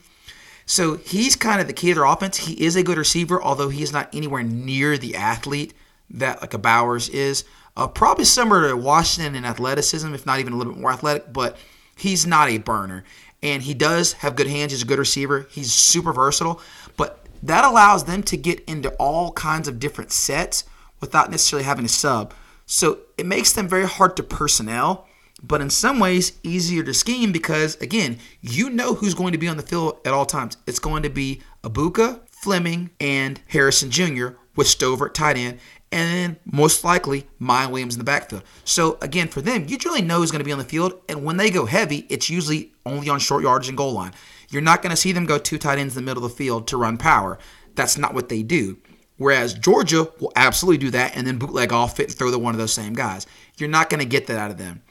So 0.65 0.97
he's 0.97 1.35
kind 1.35 1.61
of 1.61 1.67
the 1.67 1.73
key 1.73 1.89
to 1.89 1.95
their 1.95 2.05
offense. 2.05 2.37
He 2.37 2.53
is 2.65 2.75
a 2.75 2.83
good 2.83 2.97
receiver, 2.97 3.41
although 3.41 3.69
he 3.69 3.83
is 3.83 3.93
not 3.93 4.13
anywhere 4.13 4.43
near 4.43 4.97
the 4.97 5.15
athlete 5.15 5.73
that 6.09 6.41
like 6.41 6.53
a 6.53 6.57
Bowers 6.57 7.09
is. 7.09 7.45
Uh, 7.77 7.87
probably 7.87 8.25
similar 8.25 8.69
to 8.69 8.77
Washington 8.77 9.35
in 9.35 9.45
athleticism, 9.45 10.13
if 10.13 10.25
not 10.25 10.39
even 10.39 10.53
a 10.53 10.55
little 10.55 10.73
bit 10.73 10.81
more 10.81 10.91
athletic, 10.91 11.31
but 11.31 11.57
he's 11.95 12.25
not 12.25 12.49
a 12.49 12.57
burner. 12.57 13.03
And 13.43 13.61
he 13.61 13.73
does 13.73 14.13
have 14.13 14.35
good 14.35 14.47
hands. 14.47 14.71
He's 14.71 14.81
a 14.81 14.85
good 14.85 14.97
receiver. 14.97 15.47
He's 15.51 15.71
super 15.71 16.13
versatile. 16.13 16.61
But 16.97 17.25
that 17.43 17.63
allows 17.63 18.05
them 18.05 18.23
to 18.23 18.37
get 18.37 18.61
into 18.61 18.89
all 18.95 19.33
kinds 19.33 19.67
of 19.67 19.79
different 19.79 20.11
sets 20.11 20.63
without 20.99 21.29
necessarily 21.29 21.65
having 21.65 21.85
to 21.85 21.93
sub. 21.93 22.33
So 22.65 22.99
it 23.17 23.25
makes 23.25 23.53
them 23.53 23.67
very 23.67 23.85
hard 23.85 24.15
to 24.17 24.23
personnel, 24.23 25.07
but 25.41 25.61
in 25.61 25.69
some 25.69 25.99
ways 25.99 26.39
easier 26.43 26.83
to 26.83 26.93
scheme 26.93 27.31
because, 27.31 27.75
again, 27.77 28.17
you 28.41 28.69
know 28.69 28.95
who's 28.95 29.13
going 29.13 29.33
to 29.33 29.37
be 29.37 29.47
on 29.47 29.57
the 29.57 29.63
field 29.63 29.99
at 30.05 30.13
all 30.13 30.25
times. 30.25 30.57
It's 30.65 30.79
going 30.79 31.03
to 31.03 31.09
be 31.09 31.41
Egbuka, 31.63 32.21
Fleming, 32.29 32.89
and 32.99 33.39
Harrison 33.47 33.91
Jr. 33.91 34.29
with 34.55 34.67
Stover 34.67 35.07
at 35.07 35.13
tight 35.13 35.37
end, 35.37 35.59
and 35.91 36.11
then 36.11 36.37
most 36.45 36.83
likely 36.83 37.27
Miyan 37.39 37.69
Williams 37.69 37.95
in 37.95 37.99
the 37.99 38.05
backfield. 38.05 38.43
So 38.63 38.97
again, 39.01 39.27
for 39.27 39.41
them, 39.41 39.65
you 39.67 39.77
generally 39.77 40.01
know 40.01 40.19
who's 40.19 40.31
going 40.31 40.39
to 40.39 40.45
be 40.45 40.51
on 40.51 40.59
the 40.59 40.65
field, 40.65 40.99
and 41.07 41.23
when 41.23 41.37
they 41.37 41.49
go 41.49 41.65
heavy, 41.65 42.05
it's 42.09 42.29
usually 42.29 42.73
only 42.85 43.09
on 43.09 43.19
short 43.19 43.43
yardage 43.43 43.69
and 43.69 43.77
goal 43.77 43.93
line. 43.93 44.13
You're 44.49 44.61
not 44.61 44.81
going 44.81 44.91
to 44.91 44.95
see 44.95 45.11
them 45.11 45.25
go 45.25 45.37
two 45.37 45.57
tight 45.57 45.79
ends 45.79 45.95
in 45.95 46.03
the 46.03 46.09
middle 46.09 46.23
of 46.25 46.31
the 46.31 46.37
field 46.37 46.67
to 46.67 46.77
run 46.77 46.97
power. 46.97 47.37
That's 47.75 47.97
not 47.97 48.13
what 48.13 48.29
they 48.29 48.41
do. 48.41 48.77
Whereas 49.17 49.53
Georgia 49.53 50.07
will 50.19 50.33
absolutely 50.35 50.77
do 50.77 50.91
that 50.91 51.15
and 51.15 51.25
then 51.25 51.37
bootleg 51.37 51.71
off 51.71 51.99
it 51.99 52.07
and 52.07 52.15
throw 52.15 52.31
the 52.31 52.39
one 52.39 52.53
of 52.53 52.59
those 52.59 52.73
same 52.73 52.93
guys. 52.93 53.25
You're 53.57 53.69
not 53.69 53.89
going 53.89 54.01
to 54.01 54.05
get 54.05 54.27
that 54.27 54.37
out 54.37 54.51
of 54.51 54.57
them. 54.57 54.81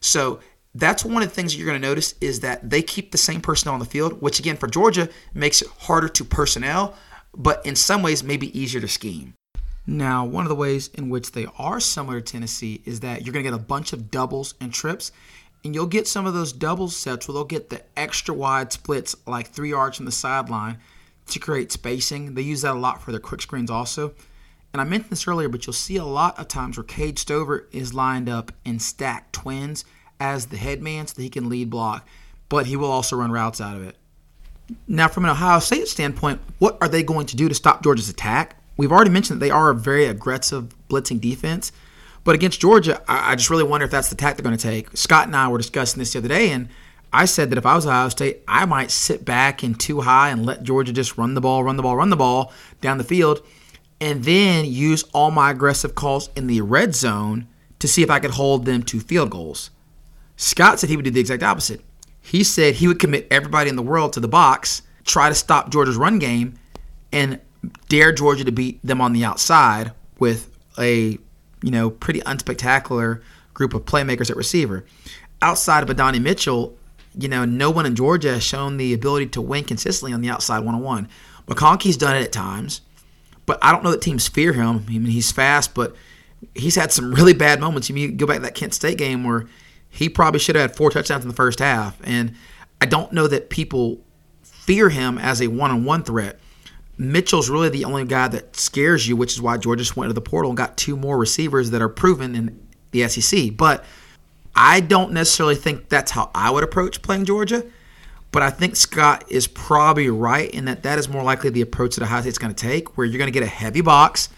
So 0.00 0.40
that's 0.74 1.04
one 1.04 1.22
of 1.22 1.28
the 1.28 1.34
things 1.34 1.56
you're 1.56 1.66
going 1.66 1.80
to 1.80 1.88
notice 1.88 2.14
is 2.20 2.40
that 2.40 2.68
they 2.68 2.82
keep 2.82 3.10
the 3.10 3.18
same 3.18 3.40
personnel 3.40 3.74
on 3.74 3.80
the 3.80 3.86
field, 3.86 4.20
which 4.20 4.38
again 4.38 4.56
for 4.56 4.68
Georgia 4.68 5.08
makes 5.34 5.62
it 5.62 5.68
harder 5.80 6.08
to 6.08 6.24
personnel, 6.24 6.94
but 7.34 7.64
in 7.64 7.74
some 7.74 8.02
ways 8.02 8.22
maybe 8.22 8.58
easier 8.58 8.80
to 8.80 8.88
scheme. 8.88 9.34
Now, 9.86 10.24
one 10.24 10.44
of 10.44 10.50
the 10.50 10.54
ways 10.54 10.88
in 10.94 11.08
which 11.08 11.32
they 11.32 11.46
are 11.58 11.80
similar 11.80 12.20
to 12.20 12.32
Tennessee 12.32 12.82
is 12.84 13.00
that 13.00 13.22
you're 13.22 13.32
going 13.32 13.44
to 13.44 13.50
get 13.50 13.58
a 13.58 13.62
bunch 13.62 13.92
of 13.92 14.10
doubles 14.10 14.54
and 14.60 14.72
trips, 14.72 15.10
and 15.64 15.74
you'll 15.74 15.86
get 15.86 16.06
some 16.06 16.26
of 16.26 16.34
those 16.34 16.52
double 16.52 16.88
sets 16.88 17.26
where 17.26 17.32
they'll 17.32 17.44
get 17.44 17.70
the 17.70 17.82
extra 17.96 18.34
wide 18.34 18.72
splits, 18.72 19.16
like 19.26 19.48
three 19.48 19.70
yards 19.70 19.96
from 19.96 20.06
the 20.06 20.12
sideline, 20.12 20.78
to 21.30 21.38
create 21.38 21.72
spacing. 21.72 22.34
They 22.34 22.42
use 22.42 22.62
that 22.62 22.74
a 22.74 22.78
lot 22.78 23.02
for 23.02 23.10
their 23.10 23.20
quick 23.20 23.42
screens 23.42 23.70
also. 23.70 24.14
And 24.72 24.80
I 24.80 24.84
mentioned 24.84 25.10
this 25.10 25.26
earlier, 25.26 25.48
but 25.48 25.66
you'll 25.66 25.74
see 25.74 25.96
a 25.96 26.04
lot 26.04 26.38
of 26.38 26.46
times 26.48 26.76
where 26.76 26.84
Cade 26.84 27.18
Stover 27.18 27.66
is 27.72 27.92
lined 27.92 28.28
up 28.28 28.52
in 28.64 28.78
stacked 28.78 29.32
twins 29.32 29.84
as 30.20 30.46
the 30.46 30.56
headman 30.56 31.06
so 31.06 31.14
that 31.14 31.22
he 31.22 31.30
can 31.30 31.48
lead 31.48 31.70
block, 31.70 32.06
but 32.48 32.66
he 32.66 32.76
will 32.76 32.90
also 32.90 33.16
run 33.16 33.32
routes 33.32 33.60
out 33.60 33.76
of 33.76 33.82
it. 33.82 33.96
Now, 34.86 35.08
from 35.08 35.24
an 35.24 35.30
Ohio 35.30 35.58
State 35.58 35.88
standpoint, 35.88 36.40
what 36.58 36.78
are 36.80 36.88
they 36.88 37.02
going 37.02 37.26
to 37.26 37.36
do 37.36 37.48
to 37.48 37.54
stop 37.54 37.82
Georgia's 37.82 38.08
attack? 38.08 38.56
We've 38.76 38.92
already 38.92 39.10
mentioned 39.10 39.40
that 39.40 39.44
they 39.44 39.50
are 39.50 39.70
a 39.70 39.74
very 39.74 40.04
aggressive 40.04 40.72
blitzing 40.88 41.20
defense, 41.20 41.72
but 42.22 42.34
against 42.34 42.60
Georgia, 42.60 43.02
I 43.08 43.34
just 43.34 43.50
really 43.50 43.64
wonder 43.64 43.84
if 43.84 43.90
that's 43.90 44.10
the 44.10 44.14
tack 44.14 44.36
they're 44.36 44.44
going 44.44 44.56
to 44.56 44.62
take. 44.62 44.96
Scott 44.96 45.26
and 45.26 45.34
I 45.34 45.48
were 45.48 45.58
discussing 45.58 45.98
this 45.98 46.12
the 46.12 46.20
other 46.20 46.28
day, 46.28 46.50
and 46.50 46.68
I 47.12 47.24
said 47.24 47.50
that 47.50 47.58
if 47.58 47.66
I 47.66 47.74
was 47.74 47.86
Ohio 47.86 48.08
State, 48.08 48.42
I 48.46 48.66
might 48.66 48.90
sit 48.90 49.24
back 49.24 49.64
in 49.64 49.74
two 49.74 50.02
high 50.02 50.30
and 50.30 50.46
let 50.46 50.62
Georgia 50.62 50.92
just 50.92 51.18
run 51.18 51.34
the 51.34 51.40
ball, 51.40 51.64
run 51.64 51.76
the 51.76 51.82
ball, 51.82 51.96
run 51.96 52.10
the 52.10 52.16
ball 52.16 52.52
down 52.80 52.98
the 52.98 53.04
field, 53.04 53.44
and 54.00 54.24
then 54.24 54.64
use 54.64 55.02
all 55.12 55.30
my 55.30 55.50
aggressive 55.50 55.94
calls 55.94 56.30
in 56.36 56.46
the 56.46 56.60
red 56.60 56.94
zone 56.94 57.48
to 57.80 57.88
see 57.88 58.02
if 58.02 58.10
I 58.10 58.20
could 58.20 58.32
hold 58.32 58.64
them 58.64 58.82
to 58.84 59.00
field 59.00 59.30
goals. 59.30 59.70
Scott 60.36 60.78
said 60.78 60.88
he 60.88 60.96
would 60.96 61.04
do 61.04 61.10
the 61.10 61.20
exact 61.20 61.42
opposite. 61.42 61.82
He 62.20 62.44
said 62.44 62.74
he 62.74 62.86
would 62.86 62.98
commit 62.98 63.26
everybody 63.30 63.68
in 63.68 63.76
the 63.76 63.82
world 63.82 64.12
to 64.12 64.20
the 64.20 64.28
box, 64.28 64.82
try 65.04 65.28
to 65.28 65.34
stop 65.34 65.70
Georgia's 65.70 65.96
run 65.96 66.18
game, 66.18 66.58
and 67.12 67.40
dare 67.88 68.12
Georgia 68.12 68.44
to 68.44 68.52
beat 68.52 68.80
them 68.84 69.00
on 69.00 69.12
the 69.12 69.24
outside 69.24 69.92
with 70.18 70.50
a 70.78 71.18
you 71.62 71.70
know 71.70 71.90
pretty 71.90 72.20
unspectacular 72.20 73.20
group 73.52 73.74
of 73.74 73.84
playmakers 73.84 74.30
at 74.30 74.36
receiver. 74.36 74.84
Outside 75.42 75.82
of 75.82 75.90
Adonai 75.90 76.18
Mitchell, 76.18 76.76
you 77.18 77.28
know, 77.28 77.44
no 77.44 77.70
one 77.70 77.86
in 77.86 77.94
Georgia 77.94 78.32
has 78.32 78.42
shown 78.42 78.76
the 78.76 78.94
ability 78.94 79.26
to 79.28 79.40
win 79.40 79.64
consistently 79.64 80.12
on 80.12 80.20
the 80.20 80.28
outside 80.30 80.60
one 80.60 80.74
on 80.74 80.82
one. 80.82 81.08
McConkey's 81.46 81.96
done 81.96 82.16
it 82.16 82.22
at 82.22 82.32
times, 82.32 82.80
but 83.46 83.58
I 83.62 83.72
don't 83.72 83.82
know 83.82 83.90
that 83.90 84.02
teams 84.02 84.28
fear 84.28 84.52
him. 84.52 84.84
I 84.86 84.90
mean, 84.92 85.06
he's 85.06 85.32
fast, 85.32 85.74
but 85.74 85.96
he's 86.54 86.76
had 86.76 86.92
some 86.92 87.12
really 87.12 87.32
bad 87.32 87.60
moments. 87.60 87.90
You 87.90 88.12
go 88.12 88.26
back 88.26 88.36
to 88.36 88.42
that 88.42 88.54
Kent 88.54 88.74
State 88.74 88.98
game 88.98 89.24
where 89.24 89.46
he 89.88 90.08
probably 90.08 90.38
should 90.38 90.54
have 90.54 90.70
had 90.70 90.76
four 90.76 90.90
touchdowns 90.90 91.24
in 91.24 91.28
the 91.28 91.34
first 91.34 91.58
half, 91.58 91.98
and 92.04 92.34
I 92.80 92.86
don't 92.86 93.12
know 93.12 93.26
that 93.26 93.50
people 93.50 94.00
fear 94.42 94.88
him 94.88 95.18
as 95.18 95.42
a 95.42 95.48
one-on-one 95.48 96.04
threat. 96.04 96.38
Mitchell's 96.96 97.50
really 97.50 97.70
the 97.70 97.84
only 97.84 98.04
guy 98.04 98.28
that 98.28 98.54
scares 98.54 99.08
you, 99.08 99.16
which 99.16 99.32
is 99.32 99.42
why 99.42 99.56
Georgia 99.56 99.82
just 99.82 99.96
went 99.96 100.10
to 100.10 100.14
the 100.14 100.20
portal 100.20 100.50
and 100.50 100.56
got 100.56 100.76
two 100.76 100.96
more 100.96 101.18
receivers 101.18 101.70
that 101.70 101.82
are 101.82 101.88
proven 101.88 102.34
in 102.36 102.68
the 102.92 103.08
SEC. 103.08 103.56
But 103.56 103.84
I 104.54 104.80
don't 104.80 105.12
necessarily 105.12 105.54
think 105.54 105.88
that's 105.88 106.10
how 106.10 106.30
I 106.34 106.50
would 106.50 106.64
approach 106.64 107.02
playing 107.02 107.24
Georgia. 107.24 107.64
But 108.32 108.42
I 108.42 108.50
think 108.50 108.76
Scott 108.76 109.24
is 109.28 109.48
probably 109.48 110.08
right 110.08 110.48
in 110.50 110.66
that 110.66 110.84
that 110.84 110.98
is 110.98 111.08
more 111.08 111.22
likely 111.22 111.50
the 111.50 111.62
approach 111.62 111.96
that 111.96 112.04
Ohio 112.04 112.20
State's 112.20 112.38
going 112.38 112.54
to 112.54 112.68
take, 112.68 112.96
where 112.96 113.04
you're 113.04 113.18
going 113.18 113.26
to 113.26 113.32
get 113.32 113.42
a 113.42 113.46
heavy 113.46 113.80
box. 113.80 114.28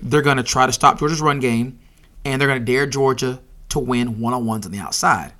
They're 0.00 0.22
going 0.22 0.36
to 0.36 0.42
try 0.44 0.66
to 0.66 0.72
stop 0.72 0.98
Georgia's 0.98 1.20
run 1.20 1.40
game, 1.40 1.80
and 2.24 2.40
they're 2.40 2.48
going 2.48 2.60
to 2.60 2.64
dare 2.64 2.86
Georgia 2.86 3.40
to 3.70 3.78
win 3.78 4.20
one 4.20 4.32
on 4.32 4.46
ones 4.46 4.64
on 4.64 4.72
the 4.72 4.78
outside. 4.78 5.32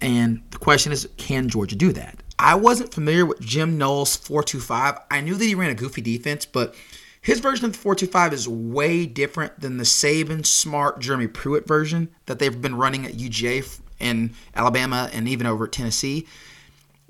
And 0.00 0.42
the 0.50 0.58
question 0.58 0.92
is, 0.92 1.08
can 1.16 1.48
Georgia 1.48 1.76
do 1.76 1.92
that? 1.92 2.22
I 2.38 2.54
wasn't 2.54 2.94
familiar 2.94 3.26
with 3.26 3.40
Jim 3.40 3.76
Knowles' 3.76 4.16
425. 4.16 4.98
I 5.10 5.20
knew 5.20 5.34
that 5.34 5.44
he 5.44 5.54
ran 5.54 5.70
a 5.70 5.74
goofy 5.74 6.00
defense, 6.00 6.46
but 6.46 6.74
his 7.20 7.40
version 7.40 7.64
of 7.66 7.72
the 7.72 7.78
425 7.78 8.32
is 8.32 8.48
way 8.48 9.06
different 9.06 9.60
than 9.60 9.76
the 9.76 9.84
Saban, 9.84 10.46
Smart, 10.46 11.00
Jeremy 11.00 11.26
Pruitt 11.26 11.66
version 11.66 12.08
that 12.26 12.38
they've 12.38 12.60
been 12.60 12.76
running 12.76 13.04
at 13.04 13.14
UGA 13.14 13.80
in 13.98 14.34
Alabama 14.54 15.10
and 15.12 15.28
even 15.28 15.46
over 15.46 15.64
at 15.64 15.72
Tennessee. 15.72 16.26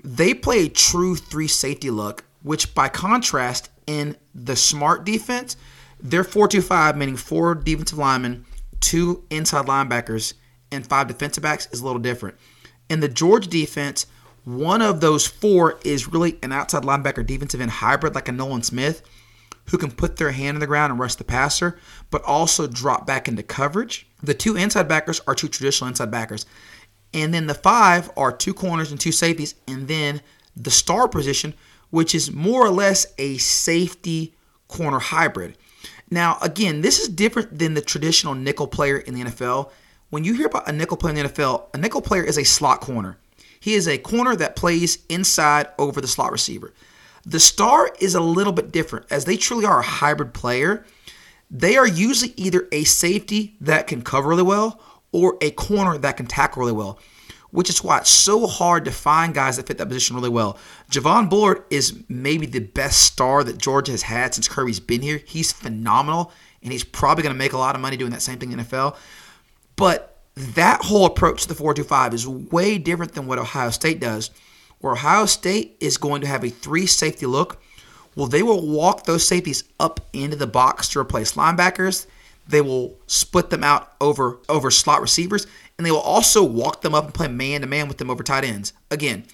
They 0.02 0.32
play 0.32 0.66
a 0.66 0.68
true 0.68 1.16
three 1.16 1.48
safety 1.48 1.90
look, 1.90 2.24
which 2.42 2.74
by 2.74 2.88
contrast, 2.88 3.70
in 3.86 4.16
the 4.34 4.54
Smart 4.54 5.04
defense, 5.04 5.56
they're 5.98 6.22
425, 6.22 6.96
meaning 6.96 7.16
four 7.16 7.54
defensive 7.54 7.98
linemen, 7.98 8.44
two 8.80 9.24
inside 9.30 9.66
linebackers, 9.66 10.34
and 10.70 10.86
five 10.86 11.08
defensive 11.08 11.42
backs, 11.42 11.68
is 11.72 11.80
a 11.80 11.84
little 11.84 11.98
different. 12.00 12.36
In 12.90 13.00
the 13.00 13.08
George 13.08 13.48
defense, 13.48 14.06
one 14.44 14.82
of 14.82 15.00
those 15.00 15.26
four 15.26 15.78
is 15.84 16.08
really 16.08 16.38
an 16.42 16.52
outside 16.52 16.82
linebacker 16.82 17.26
defensive 17.26 17.60
end 17.60 17.70
hybrid, 17.70 18.14
like 18.14 18.28
a 18.28 18.32
Nolan 18.32 18.62
Smith, 18.62 19.02
who 19.68 19.78
can 19.78 19.90
put 19.90 20.16
their 20.16 20.32
hand 20.32 20.56
on 20.56 20.60
the 20.60 20.66
ground 20.66 20.90
and 20.90 21.00
rush 21.00 21.14
the 21.14 21.24
passer, 21.24 21.78
but 22.10 22.22
also 22.24 22.66
drop 22.66 23.06
back 23.06 23.28
into 23.28 23.42
coverage. 23.42 24.06
The 24.22 24.34
two 24.34 24.56
inside 24.56 24.88
backers 24.88 25.20
are 25.26 25.34
two 25.34 25.48
traditional 25.48 25.88
inside 25.88 26.10
backers. 26.10 26.46
And 27.14 27.32
then 27.32 27.46
the 27.46 27.54
five 27.54 28.10
are 28.16 28.32
two 28.32 28.54
corners 28.54 28.90
and 28.90 29.00
two 29.00 29.12
safeties, 29.12 29.54
and 29.66 29.88
then 29.88 30.20
the 30.56 30.70
star 30.70 31.08
position, 31.08 31.54
which 31.90 32.14
is 32.14 32.32
more 32.32 32.64
or 32.64 32.70
less 32.70 33.06
a 33.18 33.38
safety 33.38 34.34
corner 34.68 34.98
hybrid. 34.98 35.56
Now, 36.10 36.38
again, 36.40 36.80
this 36.80 36.98
is 36.98 37.08
different 37.08 37.58
than 37.58 37.74
the 37.74 37.80
traditional 37.80 38.34
nickel 38.34 38.66
player 38.66 38.98
in 38.98 39.14
the 39.14 39.24
NFL. 39.24 39.70
When 40.10 40.24
you 40.24 40.34
hear 40.34 40.46
about 40.46 40.68
a 40.68 40.72
nickel 40.72 40.96
player 40.96 41.14
in 41.14 41.22
the 41.22 41.28
NFL, 41.28 41.74
a 41.74 41.78
nickel 41.78 42.00
player 42.00 42.24
is 42.24 42.38
a 42.38 42.44
slot 42.44 42.80
corner. 42.80 43.18
He 43.60 43.74
is 43.74 43.88
a 43.88 43.98
corner 43.98 44.36
that 44.36 44.56
plays 44.56 44.98
inside 45.08 45.68
over 45.78 46.00
the 46.00 46.06
slot 46.06 46.32
receiver. 46.32 46.72
The 47.28 47.40
star 47.40 47.90
is 48.00 48.14
a 48.14 48.20
little 48.20 48.54
bit 48.54 48.72
different 48.72 49.04
as 49.10 49.26
they 49.26 49.36
truly 49.36 49.66
are 49.66 49.80
a 49.80 49.82
hybrid 49.82 50.32
player. 50.32 50.86
They 51.50 51.76
are 51.76 51.86
usually 51.86 52.32
either 52.38 52.66
a 52.72 52.84
safety 52.84 53.54
that 53.60 53.86
can 53.86 54.00
cover 54.00 54.30
really 54.30 54.42
well 54.42 54.80
or 55.12 55.36
a 55.42 55.50
corner 55.50 55.98
that 55.98 56.16
can 56.16 56.24
tackle 56.24 56.60
really 56.60 56.72
well, 56.72 56.98
which 57.50 57.68
is 57.68 57.84
why 57.84 57.98
it's 57.98 58.08
so 58.08 58.46
hard 58.46 58.86
to 58.86 58.90
find 58.90 59.34
guys 59.34 59.58
that 59.58 59.66
fit 59.66 59.76
that 59.76 59.88
position 59.88 60.16
really 60.16 60.30
well. 60.30 60.56
Javon 60.90 61.28
Bullard 61.28 61.64
is 61.68 62.02
maybe 62.08 62.46
the 62.46 62.60
best 62.60 63.02
star 63.02 63.44
that 63.44 63.58
Georgia 63.58 63.92
has 63.92 64.02
had 64.02 64.32
since 64.32 64.48
Kirby's 64.48 64.80
been 64.80 65.02
here. 65.02 65.20
He's 65.26 65.52
phenomenal, 65.52 66.32
and 66.62 66.72
he's 66.72 66.84
probably 66.84 67.22
going 67.22 67.34
to 67.34 67.38
make 67.38 67.52
a 67.52 67.58
lot 67.58 67.74
of 67.74 67.82
money 67.82 67.98
doing 67.98 68.12
that 68.12 68.22
same 68.22 68.38
thing 68.38 68.52
in 68.52 68.60
NFL. 68.60 68.96
But 69.76 70.16
that 70.34 70.80
whole 70.82 71.04
approach 71.04 71.42
to 71.42 71.48
the 71.48 71.54
425 71.54 72.14
is 72.14 72.26
way 72.26 72.78
different 72.78 73.12
than 73.12 73.26
what 73.26 73.38
Ohio 73.38 73.68
State 73.68 74.00
does, 74.00 74.30
where 74.80 74.92
Ohio 74.92 75.26
State 75.26 75.76
is 75.80 75.96
going 75.96 76.20
to 76.20 76.26
have 76.26 76.44
a 76.44 76.50
three 76.50 76.86
safety 76.86 77.26
look. 77.26 77.60
Well, 78.14 78.26
they 78.26 78.42
will 78.42 78.66
walk 78.66 79.04
those 79.04 79.26
safeties 79.26 79.64
up 79.78 80.00
into 80.12 80.36
the 80.36 80.46
box 80.46 80.88
to 80.90 81.00
replace 81.00 81.34
linebackers. 81.34 82.06
They 82.46 82.60
will 82.60 82.96
split 83.06 83.50
them 83.50 83.62
out 83.62 83.92
over 84.00 84.38
over 84.48 84.70
slot 84.70 85.02
receivers, 85.02 85.46
and 85.76 85.86
they 85.86 85.90
will 85.90 85.98
also 86.00 86.42
walk 86.42 86.80
them 86.80 86.94
up 86.94 87.04
and 87.04 87.14
play 87.14 87.28
man 87.28 87.60
to 87.60 87.66
man 87.66 87.88
with 87.88 87.98
them 87.98 88.10
over 88.10 88.22
tight 88.22 88.44
ends. 88.44 88.72
Again, 88.90 89.24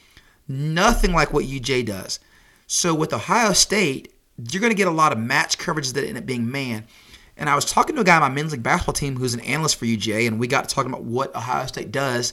nothing 0.48 1.12
like 1.12 1.32
what 1.32 1.44
UJ 1.44 1.86
does. 1.86 2.18
So 2.66 2.94
with 2.94 3.12
Ohio 3.12 3.52
State, 3.52 4.12
you're 4.50 4.60
going 4.60 4.72
to 4.72 4.76
get 4.76 4.88
a 4.88 4.92
lot 4.92 5.12
of 5.12 5.18
match 5.18 5.58
coverages 5.58 5.94
that 5.94 6.04
end 6.04 6.18
up 6.18 6.26
being 6.26 6.50
man. 6.50 6.84
And 7.36 7.48
I 7.48 7.54
was 7.54 7.64
talking 7.64 7.94
to 7.96 8.02
a 8.02 8.04
guy 8.04 8.16
on 8.16 8.22
my 8.22 8.28
men's 8.28 8.52
league 8.52 8.62
basketball 8.62 8.94
team 8.94 9.16
who's 9.16 9.34
an 9.34 9.40
analyst 9.40 9.76
for 9.76 9.86
UGA, 9.86 10.26
and 10.26 10.38
we 10.38 10.46
got 10.46 10.68
to 10.68 10.74
talking 10.74 10.90
about 10.90 11.04
what 11.04 11.34
Ohio 11.34 11.66
State 11.66 11.92
does. 11.92 12.32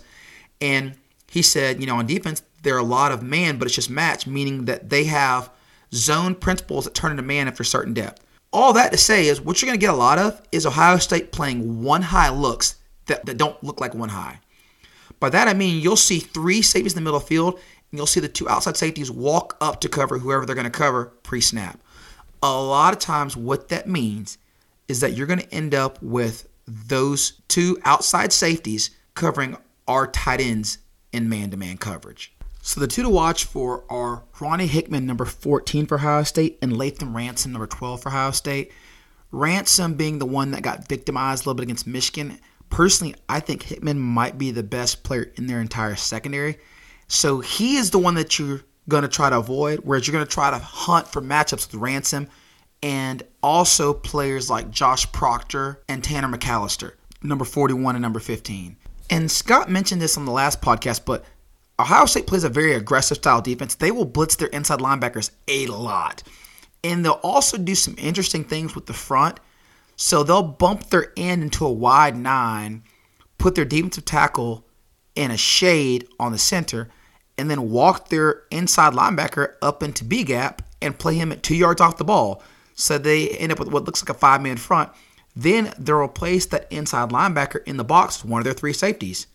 And 0.60 0.96
he 1.30 1.42
said, 1.42 1.80
you 1.80 1.88
know, 1.88 1.96
on 1.96 2.06
defense, 2.06 2.44
there 2.62 2.76
are 2.76 2.80
a 2.80 2.84
lot 2.84 3.12
of 3.12 3.24
man, 3.24 3.58
but 3.58 3.66
it's 3.66 3.76
just 3.76 3.90
match, 3.90 4.28
meaning 4.28 4.66
that 4.66 4.90
they 4.90 5.06
have 5.06 5.50
zone 5.94 6.36
principles 6.36 6.86
that 6.86 6.94
turn 6.94 7.12
into 7.12 7.24
man 7.24 7.48
after 7.48 7.64
a 7.64 7.66
certain 7.66 7.94
depth. 7.94 8.24
All 8.54 8.74
that 8.74 8.92
to 8.92 8.98
say 8.98 9.28
is 9.28 9.42
what 9.42 9.62
you're 9.62 9.68
going 9.68 9.80
to 9.80 9.86
get 9.86 9.94
a 9.94 9.98
lot 9.98 10.20
of 10.20 10.42
is 10.52 10.66
Ohio 10.66 10.98
State 10.98 11.32
playing 11.32 11.84
one 11.84 12.02
high 12.02 12.30
looks 12.30 12.76
that, 13.06 13.26
that 13.26 13.38
don't 13.38 13.62
look 13.64 13.80
like 13.80 13.94
one 13.94 14.10
high. 14.10 14.40
By 15.20 15.30
that 15.30 15.48
I 15.48 15.54
mean 15.54 15.82
you'll 15.82 15.96
see 15.96 16.20
three 16.20 16.62
safeties 16.62 16.94
in 16.94 16.96
the 16.96 17.02
middle 17.02 17.18
of 17.18 17.24
the 17.24 17.28
field, 17.28 17.54
and 17.56 17.98
you'll 17.98 18.08
see 18.08 18.20
the 18.20 18.28
two 18.28 18.50
outside 18.50 18.78
safeties 18.78 19.12
walk 19.12 19.58
up 19.62 19.82
to 19.82 19.90
cover 19.90 20.20
whoever 20.20 20.46
they're 20.46 20.56
going 20.56 20.66
to 20.66 20.72
cover 20.72 21.06
pre 21.24 21.42
snap. 21.42 21.80
A 22.44 22.62
lot 22.62 22.94
of 22.94 23.00
times, 23.00 23.38
what 23.38 23.70
that 23.70 23.88
means 23.88 24.38
is 24.88 25.00
that 25.00 25.14
you're 25.14 25.28
going 25.28 25.40
to 25.40 25.54
end 25.54 25.76
up 25.76 26.02
with 26.02 26.48
those 26.68 27.34
two 27.48 27.78
outside 27.84 28.34
safeties 28.34 28.92
covering 29.14 29.58
our 29.88 30.08
tight 30.08 30.42
ends 30.42 30.80
in 31.14 31.30
man 31.30 31.52
to 31.52 31.58
man 31.58 31.78
coverage. 31.78 32.34
So 32.62 32.80
the 32.80 32.88
two 32.88 33.02
to 33.02 33.10
watch 33.10 33.46
for 33.46 33.84
are 33.90 34.24
Ronnie 34.40 34.68
Hickman, 34.68 35.06
number 35.06 35.26
14 35.26 35.88
for 35.88 35.96
Ohio 35.96 36.24
State, 36.24 36.60
and 36.62 36.74
Lathan 36.74 37.14
Ransom, 37.14 37.52
number 37.52 37.68
12 37.68 38.04
for 38.04 38.10
Ohio 38.10 38.32
State. 38.32 38.72
Ransom 39.32 39.96
being 39.96 40.20
the 40.20 40.26
one 40.26 40.52
that 40.52 40.62
got 40.62 40.88
victimized 40.88 41.44
a 41.44 41.50
little 41.50 41.56
bit 41.56 41.64
against 41.64 41.88
Michigan. 41.88 42.40
Personally, 42.70 43.16
I 43.28 43.40
think 43.40 43.64
Hickman 43.64 44.00
might 44.00 44.38
be 44.38 44.52
the 44.52 44.64
best 44.64 45.04
player 45.04 45.32
in 45.36 45.48
their 45.48 45.60
entire 45.60 45.96
secondary. 45.96 46.58
So 47.08 47.40
he 47.40 47.78
is 47.78 47.90
the 47.90 48.00
one 48.00 48.14
that 48.16 48.38
you're 48.38 48.62
going 48.88 49.04
to 49.04 49.10
try 49.10 49.30
to 49.30 49.40
avoid, 49.40 49.80
whereas 49.80 50.08
you're 50.08 50.14
going 50.14 50.26
to 50.26 50.32
try 50.32 50.52
to 50.52 50.60
hunt 50.60 51.08
for 51.08 51.22
matchups 51.22 51.72
with 51.72 51.82
Ransom 51.82 52.28
and 52.84 53.24
also 53.42 53.94
players 53.94 54.50
like 54.50 54.70
Josh 54.70 55.12
Proctor 55.12 55.82
and 55.88 56.04
Tanner 56.04 56.28
McCalister, 56.28 56.94
number 57.24 57.46
41 57.46 57.96
and 57.96 58.02
number 58.02 58.20
15. 58.20 58.78
And 59.10 59.30
Scott 59.30 59.70
mentioned 59.70 60.02
this 60.02 60.18
on 60.18 60.26
the 60.26 60.32
last 60.32 60.62
podcast, 60.62 61.06
but 61.06 61.26
Ohio 61.82 62.06
State 62.06 62.28
plays 62.28 62.44
a 62.44 62.50
very 62.50 62.74
aggressive 62.74 63.18
style 63.18 63.42
defense. 63.42 63.76
They 63.76 63.92
will 63.92 64.06
blitz 64.06 64.36
their 64.36 64.50
inside 64.50 64.80
linebackers 64.80 65.32
a 65.48 65.68
lot. 65.68 66.24
And 66.84 67.04
they'll 67.04 67.20
also 67.24 67.58
do 67.58 67.76
some 67.76 67.96
interesting 67.98 68.44
things 68.44 68.76
with 68.76 68.86
the 68.86 68.94
front. 68.94 69.40
So 69.96 70.24
they'll 70.24 70.44
bump 70.44 70.90
their 70.90 71.12
end 71.18 71.44
into 71.44 71.66
a 71.66 71.72
wide 71.72 72.16
nine, 72.16 72.84
put 73.38 73.56
their 73.56 73.66
defensive 73.66 74.06
tackle 74.06 74.66
in 75.16 75.32
a 75.32 75.38
shade 75.38 76.08
on 76.20 76.32
the 76.32 76.38
center, 76.38 76.90
and 77.38 77.50
then 77.50 77.70
walk 77.70 78.10
their 78.10 78.44
inside 78.52 78.94
linebacker 78.94 79.56
up 79.62 79.84
into 79.84 80.04
B 80.04 80.24
gap 80.24 80.62
and 80.82 80.98
play 80.98 81.16
him 81.16 81.32
at 81.32 81.44
two 81.44 81.56
yards 81.56 81.82
off 81.82 81.98
the 81.98 82.04
ball. 82.04 82.44
So 82.76 82.98
they 82.98 83.30
end 83.30 83.52
up 83.52 83.60
with 83.60 83.70
what 83.70 83.86
looks 83.86 84.04
like 84.04 84.16
a 84.16 84.20
five 84.20 84.42
man 84.42 84.58
front. 84.58 84.92
Then 85.36 85.74
they'll 85.78 85.98
replace 85.98 86.46
that 86.48 86.68
inside 86.72 87.10
linebacker 87.10 87.64
in 87.66 87.78
the 87.78 87.84
box 87.84 88.22
with 88.22 88.32
one 88.32 88.40
of 88.40 88.46
their 88.46 88.54
three 88.54 88.74
safeties 88.74 89.28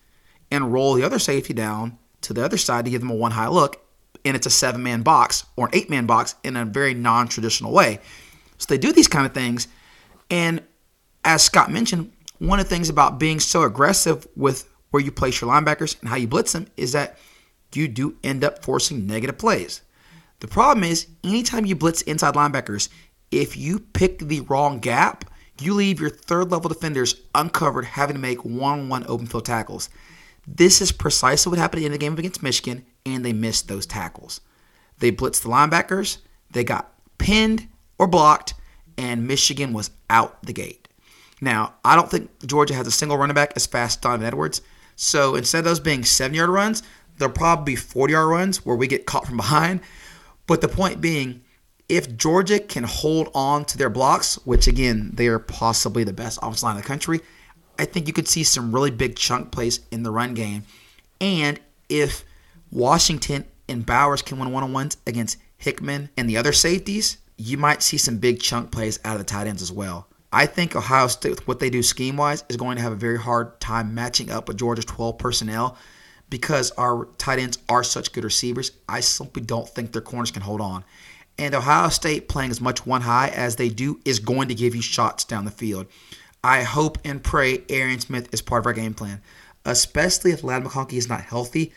and 0.51 0.71
roll 0.71 0.93
the 0.93 1.03
other 1.03 1.19
safety 1.19 1.53
down 1.53 1.97
to 2.27 2.33
the 2.33 2.43
other 2.43 2.57
side 2.57 2.85
to 2.85 2.91
give 2.91 3.01
them 3.01 3.09
a 3.09 3.15
one 3.15 3.31
high 3.31 3.47
look. 3.47 3.83
And 4.23 4.35
it's 4.35 4.45
a 4.45 4.51
seven 4.51 4.83
man 4.83 5.01
box 5.01 5.45
or 5.55 5.67
an 5.67 5.75
eight 5.75 5.89
man 5.89 6.05
box 6.05 6.35
in 6.43 6.55
a 6.55 6.65
very 6.65 6.93
non 6.93 7.27
traditional 7.27 7.71
way. 7.71 7.99
So 8.57 8.65
they 8.69 8.77
do 8.77 8.91
these 8.91 9.07
kind 9.07 9.25
of 9.25 9.33
things. 9.33 9.67
And 10.29 10.61
as 11.23 11.43
Scott 11.43 11.71
mentioned, 11.71 12.11
one 12.39 12.59
of 12.59 12.65
the 12.65 12.75
things 12.75 12.89
about 12.89 13.19
being 13.19 13.39
so 13.39 13.63
aggressive 13.63 14.27
with 14.35 14.67
where 14.91 15.03
you 15.03 15.11
place 15.11 15.41
your 15.41 15.49
linebackers 15.49 15.99
and 15.99 16.09
how 16.09 16.15
you 16.15 16.27
blitz 16.27 16.53
them 16.53 16.67
is 16.77 16.91
that 16.91 17.17
you 17.73 17.87
do 17.87 18.17
end 18.23 18.43
up 18.43 18.63
forcing 18.63 19.07
negative 19.07 19.37
plays. 19.37 19.81
The 20.39 20.47
problem 20.47 20.83
is, 20.83 21.07
anytime 21.23 21.65
you 21.65 21.75
blitz 21.75 22.01
inside 22.03 22.35
linebackers, 22.35 22.89
if 23.31 23.57
you 23.57 23.79
pick 23.79 24.19
the 24.19 24.41
wrong 24.41 24.79
gap, 24.79 25.25
you 25.59 25.73
leave 25.73 25.99
your 25.99 26.09
third 26.09 26.51
level 26.51 26.69
defenders 26.69 27.15
uncovered, 27.33 27.85
having 27.85 28.15
to 28.15 28.21
make 28.21 28.45
one 28.45 28.79
on 28.79 28.89
one 28.89 29.05
open 29.07 29.25
field 29.25 29.45
tackles. 29.45 29.89
This 30.47 30.81
is 30.81 30.93
precisely 30.93 31.49
what 31.49 31.59
happened 31.59 31.83
in 31.83 31.91
the 31.91 31.97
game 31.97 32.17
against 32.17 32.41
Michigan, 32.41 32.85
and 33.05 33.23
they 33.25 33.33
missed 33.33 33.67
those 33.67 33.85
tackles. 33.85 34.39
They 34.99 35.11
blitzed 35.11 35.43
the 35.43 35.49
linebackers, 35.49 36.19
they 36.49 36.63
got 36.63 36.93
pinned 37.17 37.67
or 37.99 38.07
blocked, 38.07 38.53
and 38.97 39.27
Michigan 39.27 39.73
was 39.73 39.91
out 40.09 40.41
the 40.43 40.53
gate. 40.53 40.87
Now, 41.41 41.75
I 41.83 41.95
don't 41.95 42.09
think 42.09 42.31
Georgia 42.47 42.73
has 42.73 42.87
a 42.87 42.91
single 42.91 43.17
running 43.17 43.35
back 43.35 43.53
as 43.55 43.65
fast 43.65 43.99
as 43.99 44.01
Donovan 44.01 44.25
Edwards. 44.25 44.61
So 44.95 45.35
instead 45.35 45.59
of 45.59 45.65
those 45.65 45.79
being 45.79 46.03
seven 46.03 46.33
yard 46.33 46.49
runs, 46.49 46.81
they'll 47.17 47.29
probably 47.29 47.73
be 47.73 47.75
40 47.75 48.13
yard 48.13 48.29
runs 48.29 48.65
where 48.65 48.75
we 48.75 48.87
get 48.87 49.05
caught 49.05 49.27
from 49.27 49.37
behind. 49.37 49.81
But 50.47 50.61
the 50.61 50.67
point 50.67 51.01
being, 51.01 51.43
if 51.89 52.17
Georgia 52.17 52.59
can 52.59 52.83
hold 52.83 53.29
on 53.35 53.65
to 53.65 53.77
their 53.77 53.89
blocks, 53.89 54.35
which 54.45 54.67
again, 54.67 55.11
they 55.13 55.27
are 55.27 55.39
possibly 55.39 56.03
the 56.03 56.13
best 56.13 56.39
offensive 56.41 56.63
line 56.63 56.75
in 56.75 56.81
the 56.81 56.87
country, 56.87 57.21
I 57.79 57.85
think 57.85 58.07
you 58.07 58.13
could 58.13 58.27
see 58.27 58.43
some 58.43 58.73
really 58.73 58.91
big 58.91 59.15
chunk 59.15 59.51
plays 59.51 59.79
in 59.91 60.03
the 60.03 60.11
run 60.11 60.33
game. 60.33 60.63
And 61.21 61.59
if 61.89 62.23
Washington 62.71 63.45
and 63.69 63.85
Bowers 63.85 64.21
can 64.21 64.39
win 64.39 64.51
one 64.51 64.63
on 64.63 64.73
ones 64.73 64.97
against 65.05 65.37
Hickman 65.57 66.09
and 66.17 66.29
the 66.29 66.37
other 66.37 66.53
safeties, 66.53 67.17
you 67.37 67.57
might 67.57 67.83
see 67.83 67.97
some 67.97 68.17
big 68.17 68.39
chunk 68.39 68.71
plays 68.71 68.99
out 69.05 69.13
of 69.13 69.19
the 69.19 69.25
tight 69.25 69.47
ends 69.47 69.61
as 69.61 69.71
well. 69.71 70.07
I 70.31 70.45
think 70.45 70.75
Ohio 70.75 71.07
State, 71.07 71.31
with 71.31 71.47
what 71.47 71.59
they 71.59 71.69
do 71.69 71.81
scheme 71.81 72.17
wise, 72.17 72.43
is 72.49 72.57
going 72.57 72.75
to 72.75 72.81
have 72.81 72.91
a 72.91 72.97
very 72.97 73.17
hard 73.17 73.59
time 73.59 73.95
matching 73.95 74.29
up 74.29 74.47
with 74.47 74.57
Georgia's 74.57 74.85
12 74.85 75.17
personnel 75.17 75.77
because 76.29 76.71
our 76.71 77.05
tight 77.17 77.39
ends 77.39 77.57
are 77.69 77.83
such 77.83 78.11
good 78.11 78.25
receivers. 78.25 78.71
I 78.89 78.99
simply 78.99 79.41
don't 79.41 79.69
think 79.69 79.93
their 79.93 80.01
corners 80.01 80.31
can 80.31 80.41
hold 80.41 80.59
on. 80.59 80.83
And 81.39 81.55
Ohio 81.55 81.89
State 81.89 82.27
playing 82.27 82.51
as 82.51 82.59
much 82.59 82.85
one 82.85 83.01
high 83.01 83.29
as 83.29 83.55
they 83.55 83.69
do 83.69 83.99
is 84.03 84.19
going 84.19 84.47
to 84.49 84.55
give 84.55 84.75
you 84.75 84.81
shots 84.81 85.23
down 85.23 85.45
the 85.45 85.51
field. 85.51 85.85
I 86.43 86.63
hope 86.63 86.97
and 87.03 87.23
pray 87.23 87.63
Arian 87.69 87.99
Smith 87.99 88.33
is 88.33 88.41
part 88.41 88.61
of 88.61 88.67
our 88.67 88.73
game 88.73 88.93
plan, 88.93 89.21
especially 89.65 90.31
if 90.31 90.43
Ladd 90.43 90.63
McConkey 90.63 90.93
is 90.93 91.09
not 91.09 91.21
healthy. 91.21 91.73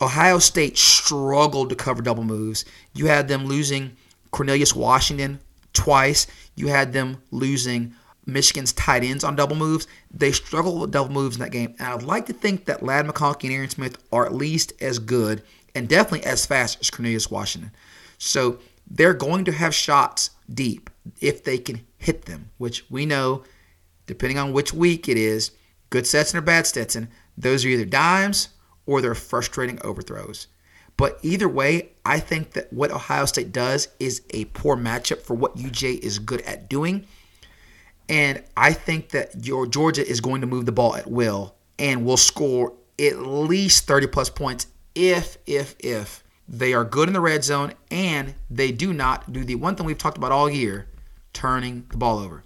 Ohio 0.00 0.38
State 0.38 0.76
struggled 0.76 1.70
to 1.70 1.74
cover 1.74 2.02
double 2.02 2.24
moves. 2.24 2.64
You 2.94 3.06
had 3.06 3.28
them 3.28 3.46
losing 3.46 3.96
Cornelius 4.30 4.74
Washington 4.74 5.40
twice. 5.72 6.26
You 6.56 6.68
had 6.68 6.92
them 6.92 7.22
losing 7.30 7.94
Michigan's 8.26 8.72
tight 8.72 9.04
ends 9.04 9.24
on 9.24 9.36
double 9.36 9.56
moves. 9.56 9.86
They 10.10 10.32
struggled 10.32 10.80
with 10.80 10.90
double 10.90 11.12
moves 11.12 11.36
in 11.36 11.42
that 11.42 11.52
game. 11.52 11.74
And 11.78 11.88
I'd 11.88 12.02
like 12.02 12.26
to 12.26 12.32
think 12.32 12.64
that 12.64 12.82
Ladd 12.82 13.06
McConkey 13.06 13.44
and 13.44 13.52
Arian 13.52 13.70
Smith 13.70 13.98
are 14.12 14.26
at 14.26 14.34
least 14.34 14.72
as 14.80 14.98
good 14.98 15.42
and 15.74 15.88
definitely 15.88 16.26
as 16.26 16.46
fast 16.46 16.78
as 16.80 16.90
Cornelius 16.90 17.30
Washington. 17.30 17.72
So 18.18 18.58
they're 18.90 19.14
going 19.14 19.44
to 19.46 19.52
have 19.52 19.74
shots 19.74 20.30
deep 20.52 20.90
if 21.20 21.44
they 21.44 21.58
can 21.58 21.80
hit 21.98 22.24
them, 22.24 22.50
which 22.58 22.84
we 22.90 23.06
know, 23.06 23.44
depending 24.06 24.38
on 24.38 24.52
which 24.52 24.72
week 24.72 25.08
it 25.08 25.16
is, 25.16 25.50
good 25.90 26.06
Stetson 26.06 26.38
or 26.38 26.42
bad 26.42 26.66
Stetson, 26.66 27.08
those 27.36 27.64
are 27.64 27.68
either 27.68 27.84
dimes 27.84 28.48
or 28.86 29.00
they're 29.00 29.14
frustrating 29.14 29.80
overthrows. 29.82 30.46
But 30.96 31.18
either 31.22 31.48
way, 31.48 31.90
I 32.04 32.20
think 32.20 32.52
that 32.52 32.72
what 32.72 32.92
Ohio 32.92 33.24
State 33.24 33.52
does 33.52 33.88
is 33.98 34.22
a 34.30 34.44
poor 34.46 34.76
matchup 34.76 35.22
for 35.22 35.34
what 35.34 35.56
UJ 35.56 35.98
is 35.98 36.18
good 36.18 36.42
at 36.42 36.68
doing. 36.68 37.06
And 38.08 38.42
I 38.56 38.72
think 38.72 39.10
that 39.10 39.46
your 39.46 39.66
Georgia 39.66 40.06
is 40.06 40.20
going 40.20 40.42
to 40.42 40.46
move 40.46 40.66
the 40.66 40.72
ball 40.72 40.94
at 40.94 41.10
will 41.10 41.54
and 41.78 42.04
will 42.04 42.16
score 42.16 42.74
at 42.98 43.18
least 43.18 43.86
30 43.86 44.06
plus 44.08 44.30
points 44.30 44.68
if, 44.94 45.38
if, 45.46 45.74
if 45.80 46.22
they 46.46 46.74
are 46.74 46.84
good 46.84 47.08
in 47.08 47.14
the 47.14 47.20
red 47.20 47.42
zone 47.42 47.72
and 47.90 48.34
they 48.50 48.70
do 48.70 48.92
not 48.92 49.32
do 49.32 49.44
the 49.44 49.54
one 49.54 49.74
thing 49.74 49.86
we've 49.86 49.98
talked 49.98 50.18
about 50.18 50.30
all 50.30 50.48
year 50.48 50.86
turning 51.32 51.86
the 51.90 51.96
ball 51.96 52.18
over. 52.18 52.44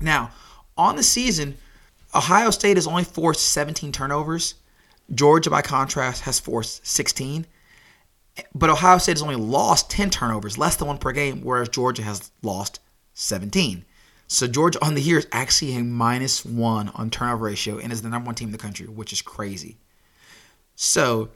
Now, 0.00 0.30
on 0.76 0.96
the 0.96 1.02
season, 1.02 1.56
Ohio 2.14 2.50
State 2.50 2.76
has 2.76 2.86
only 2.86 3.04
forced 3.04 3.48
17 3.48 3.92
turnovers. 3.92 4.54
Georgia, 5.14 5.50
by 5.50 5.62
contrast, 5.62 6.22
has 6.22 6.40
forced 6.40 6.86
16. 6.86 7.46
But 8.54 8.70
Ohio 8.70 8.98
State 8.98 9.16
has 9.16 9.22
only 9.22 9.36
lost 9.36 9.90
10 9.90 10.10
turnovers, 10.10 10.58
less 10.58 10.76
than 10.76 10.88
one 10.88 10.98
per 10.98 11.12
game, 11.12 11.42
whereas 11.42 11.68
Georgia 11.68 12.02
has 12.02 12.30
lost 12.42 12.80
17. 13.14 13.84
So 14.26 14.46
Georgia 14.46 14.84
on 14.84 14.94
the 14.94 15.02
year 15.02 15.18
is 15.18 15.26
actually 15.32 15.76
a 15.76 15.84
minus 15.84 16.44
one 16.44 16.88
on 16.94 17.10
turnover 17.10 17.44
ratio 17.44 17.78
and 17.78 17.92
is 17.92 18.02
the 18.02 18.08
number 18.08 18.26
one 18.26 18.34
team 18.34 18.48
in 18.48 18.52
the 18.52 18.58
country, 18.58 18.86
which 18.86 19.12
is 19.12 19.22
crazy. 19.22 19.76
So 20.74 21.30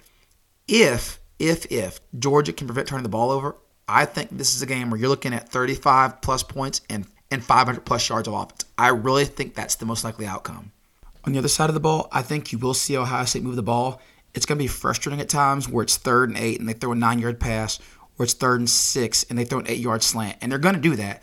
if 0.67 1.21
if 1.39 1.71
if 1.71 2.01
Georgia 2.19 2.53
can 2.53 2.67
prevent 2.67 2.89
turning 2.89 3.05
the 3.05 3.09
ball 3.09 3.31
over, 3.31 3.57
I 3.87 4.05
think 4.05 4.31
this 4.31 4.55
is 4.55 4.63
a 4.63 4.67
game 4.67 4.91
where 4.91 4.99
you're 4.99 5.09
looking 5.09 5.33
at 5.33 5.49
35 5.49 6.21
plus 6.21 6.43
points 6.43 6.81
and 6.91 7.07
and 7.31 7.45
500 7.45 7.85
plus 7.85 8.09
yards 8.09 8.29
of 8.29 8.35
offense. 8.35 8.65
I 8.77 8.89
really 8.89 9.25
think 9.25 9.55
that's 9.55 9.77
the 9.77 9.87
most 9.87 10.05
likely 10.05 10.27
outcome. 10.27 10.73
On 11.25 11.33
the 11.33 11.39
other 11.39 11.49
side 11.49 11.69
of 11.69 11.75
the 11.75 11.81
ball, 11.81 12.09
I 12.13 12.23
think 12.23 12.53
you 12.53 12.59
will 12.59 12.75
see 12.75 12.97
Ohio 12.97 13.25
State 13.25 13.43
move 13.43 13.57
the 13.57 13.63
ball. 13.63 14.01
It's 14.35 14.47
going 14.47 14.59
to 14.59 14.65
be 14.65 14.69
frustrating 14.69 15.21
at 15.21 15.29
times 15.29 15.69
where 15.69 15.83
it's 15.83 15.97
third 15.97 16.31
and 16.31 16.39
eight 16.39 16.61
and 16.61 16.69
they 16.69 16.73
throw 16.73 16.93
a 16.93 16.95
nine 16.95 17.19
yard 17.19 17.41
pass, 17.41 17.79
or 18.19 18.25
it's 18.25 18.35
third 18.35 18.61
and 18.61 18.71
six 18.71 19.25
and 19.25 19.39
they 19.39 19.45
throw 19.45 19.59
an 19.59 19.69
eight 19.69 19.81
yard 19.81 20.03
slant. 20.03 20.39
And 20.41 20.51
they're 20.51 20.59
going 20.59 20.75
to 20.75 20.81
do 20.81 20.97
that. 20.97 21.23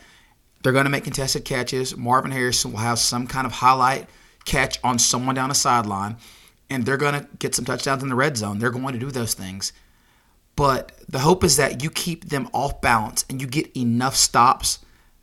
They're 0.62 0.72
going 0.72 0.84
to 0.84 0.90
make 0.90 1.04
contested 1.04 1.44
catches. 1.44 1.96
Marvin 1.96 2.30
Harrison 2.30 2.72
will 2.72 2.78
have 2.78 2.98
some 2.98 3.26
kind 3.26 3.46
of 3.46 3.52
highlight 3.52 4.08
catch 4.44 4.78
on 4.82 4.98
someone 4.98 5.34
down 5.34 5.48
the 5.48 5.54
sideline, 5.54 6.16
and 6.70 6.84
they're 6.84 6.96
going 6.96 7.20
to 7.20 7.28
get 7.38 7.54
some 7.54 7.64
touchdowns 7.64 8.02
in 8.02 8.08
the 8.08 8.14
red 8.14 8.36
zone. 8.36 8.58
They're 8.58 8.70
going 8.70 8.94
to 8.94 8.98
do 8.98 9.10
those 9.10 9.34
things. 9.34 9.72
But 10.56 10.92
the 11.08 11.18
hope 11.18 11.44
is 11.44 11.56
that 11.56 11.82
you 11.82 11.90
keep 11.90 12.30
them 12.30 12.48
off 12.52 12.80
balance 12.80 13.24
and 13.28 13.40
you 13.40 13.46
get 13.46 13.76
enough 13.76 14.16
stops 14.16 14.78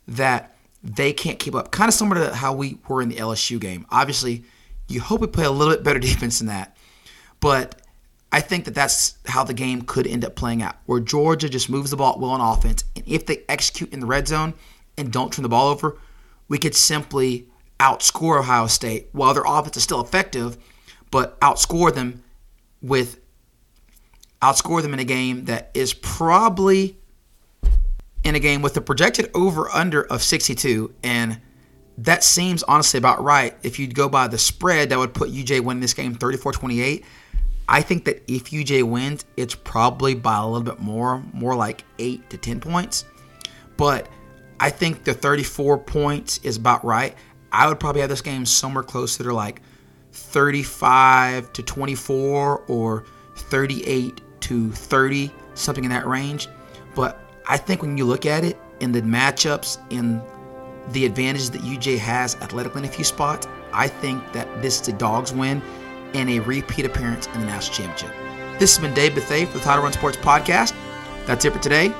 that 0.06 0.53
they 0.84 1.14
can't 1.14 1.38
keep 1.38 1.54
up. 1.54 1.70
Kind 1.70 1.88
of 1.88 1.94
similar 1.94 2.28
to 2.28 2.34
how 2.34 2.52
we 2.52 2.78
were 2.86 3.00
in 3.00 3.08
the 3.08 3.16
LSU 3.16 3.58
game. 3.58 3.86
Obviously, 3.90 4.44
you 4.86 5.00
hope 5.00 5.22
we 5.22 5.26
play 5.26 5.46
a 5.46 5.50
little 5.50 5.74
bit 5.74 5.82
better 5.82 5.98
defense 6.00 6.38
than 6.38 6.48
that. 6.48 6.76
But 7.40 7.80
I 8.30 8.40
think 8.40 8.66
that 8.66 8.74
that's 8.74 9.16
how 9.26 9.44
the 9.44 9.54
game 9.54 9.82
could 9.82 10.06
end 10.06 10.24
up 10.24 10.36
playing 10.36 10.62
out, 10.62 10.76
where 10.86 11.00
Georgia 11.00 11.48
just 11.48 11.70
moves 11.70 11.90
the 11.90 11.96
ball 11.96 12.18
well 12.18 12.32
on 12.32 12.40
offense. 12.40 12.84
And 12.94 13.04
if 13.08 13.24
they 13.26 13.44
execute 13.48 13.92
in 13.92 14.00
the 14.00 14.06
red 14.06 14.28
zone 14.28 14.54
and 14.98 15.10
don't 15.10 15.32
turn 15.32 15.42
the 15.42 15.48
ball 15.48 15.68
over, 15.68 15.98
we 16.48 16.58
could 16.58 16.74
simply 16.74 17.48
outscore 17.80 18.40
Ohio 18.40 18.66
State 18.66 19.08
while 19.12 19.32
their 19.34 19.44
offense 19.46 19.76
is 19.76 19.82
still 19.82 20.00
effective, 20.00 20.58
but 21.10 21.40
outscore 21.40 21.94
them 21.94 22.22
with 22.82 23.20
outscore 24.42 24.82
them 24.82 24.92
in 24.92 25.00
a 25.00 25.04
game 25.04 25.46
that 25.46 25.70
is 25.72 25.94
probably 25.94 26.98
in 28.24 28.34
a 28.34 28.40
game 28.40 28.62
with 28.62 28.76
a 28.76 28.80
projected 28.80 29.30
over 29.34 29.68
under 29.70 30.02
of 30.04 30.22
62 30.22 30.94
and 31.02 31.40
that 31.96 32.24
seems 32.24 32.64
honestly 32.64 32.98
about 32.98 33.22
right. 33.22 33.56
If 33.62 33.78
you'd 33.78 33.94
go 33.94 34.08
by 34.08 34.26
the 34.26 34.38
spread 34.38 34.88
that 34.88 34.98
would 34.98 35.14
put 35.14 35.30
UJ 35.30 35.60
winning 35.60 35.80
this 35.80 35.94
game 35.94 36.14
34-28 36.16 37.04
I 37.68 37.80
think 37.80 38.04
that 38.06 38.22
if 38.26 38.50
UJ 38.50 38.82
wins 38.82 39.24
it's 39.36 39.54
probably 39.54 40.14
by 40.14 40.36
a 40.36 40.46
little 40.46 40.62
bit 40.62 40.80
more 40.80 41.22
more 41.32 41.54
like 41.54 41.84
8 41.98 42.28
to 42.30 42.36
10 42.36 42.60
points. 42.60 43.04
But 43.76 44.08
I 44.60 44.70
think 44.70 45.04
the 45.04 45.14
34 45.14 45.78
points 45.78 46.38
is 46.42 46.56
about 46.56 46.84
right. 46.84 47.14
I 47.52 47.68
would 47.68 47.80
probably 47.80 48.00
have 48.00 48.10
this 48.10 48.20
game 48.20 48.46
somewhere 48.46 48.84
closer 48.84 49.24
to 49.24 49.32
like 49.32 49.62
35 50.12 51.52
to 51.52 51.62
24 51.62 52.64
or 52.68 53.04
38 53.36 54.20
to 54.40 54.72
30, 54.72 55.32
something 55.54 55.84
in 55.84 55.90
that 55.90 56.06
range. 56.06 56.48
But 56.94 57.20
I 57.46 57.56
think 57.56 57.82
when 57.82 57.98
you 57.98 58.04
look 58.04 58.26
at 58.26 58.44
it 58.44 58.58
in 58.80 58.92
the 58.92 59.02
matchups, 59.02 59.78
in 59.90 60.22
the 60.92 61.04
advantage 61.04 61.50
that 61.50 61.62
UJ 61.62 61.98
has 61.98 62.36
athletically 62.36 62.82
in 62.82 62.88
a 62.88 62.92
few 62.92 63.04
spots, 63.04 63.46
I 63.72 63.88
think 63.88 64.32
that 64.32 64.62
this 64.62 64.80
is 64.80 64.88
a 64.88 64.92
dog's 64.92 65.32
win 65.32 65.62
and 66.14 66.30
a 66.30 66.38
repeat 66.40 66.86
appearance 66.86 67.26
in 67.28 67.40
the 67.40 67.46
national 67.46 67.86
championship. 67.86 68.58
This 68.58 68.76
has 68.76 68.82
been 68.82 68.94
Dave 68.94 69.12
Bethay 69.12 69.46
for 69.46 69.58
the 69.58 69.64
Title 69.64 69.82
Run 69.82 69.92
Sports 69.92 70.16
Podcast. 70.18 70.74
That's 71.26 71.44
it 71.44 71.52
for 71.52 71.58
today. 71.58 71.92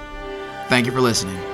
Thank 0.68 0.86
you 0.86 0.92
for 0.92 1.00
listening. 1.00 1.53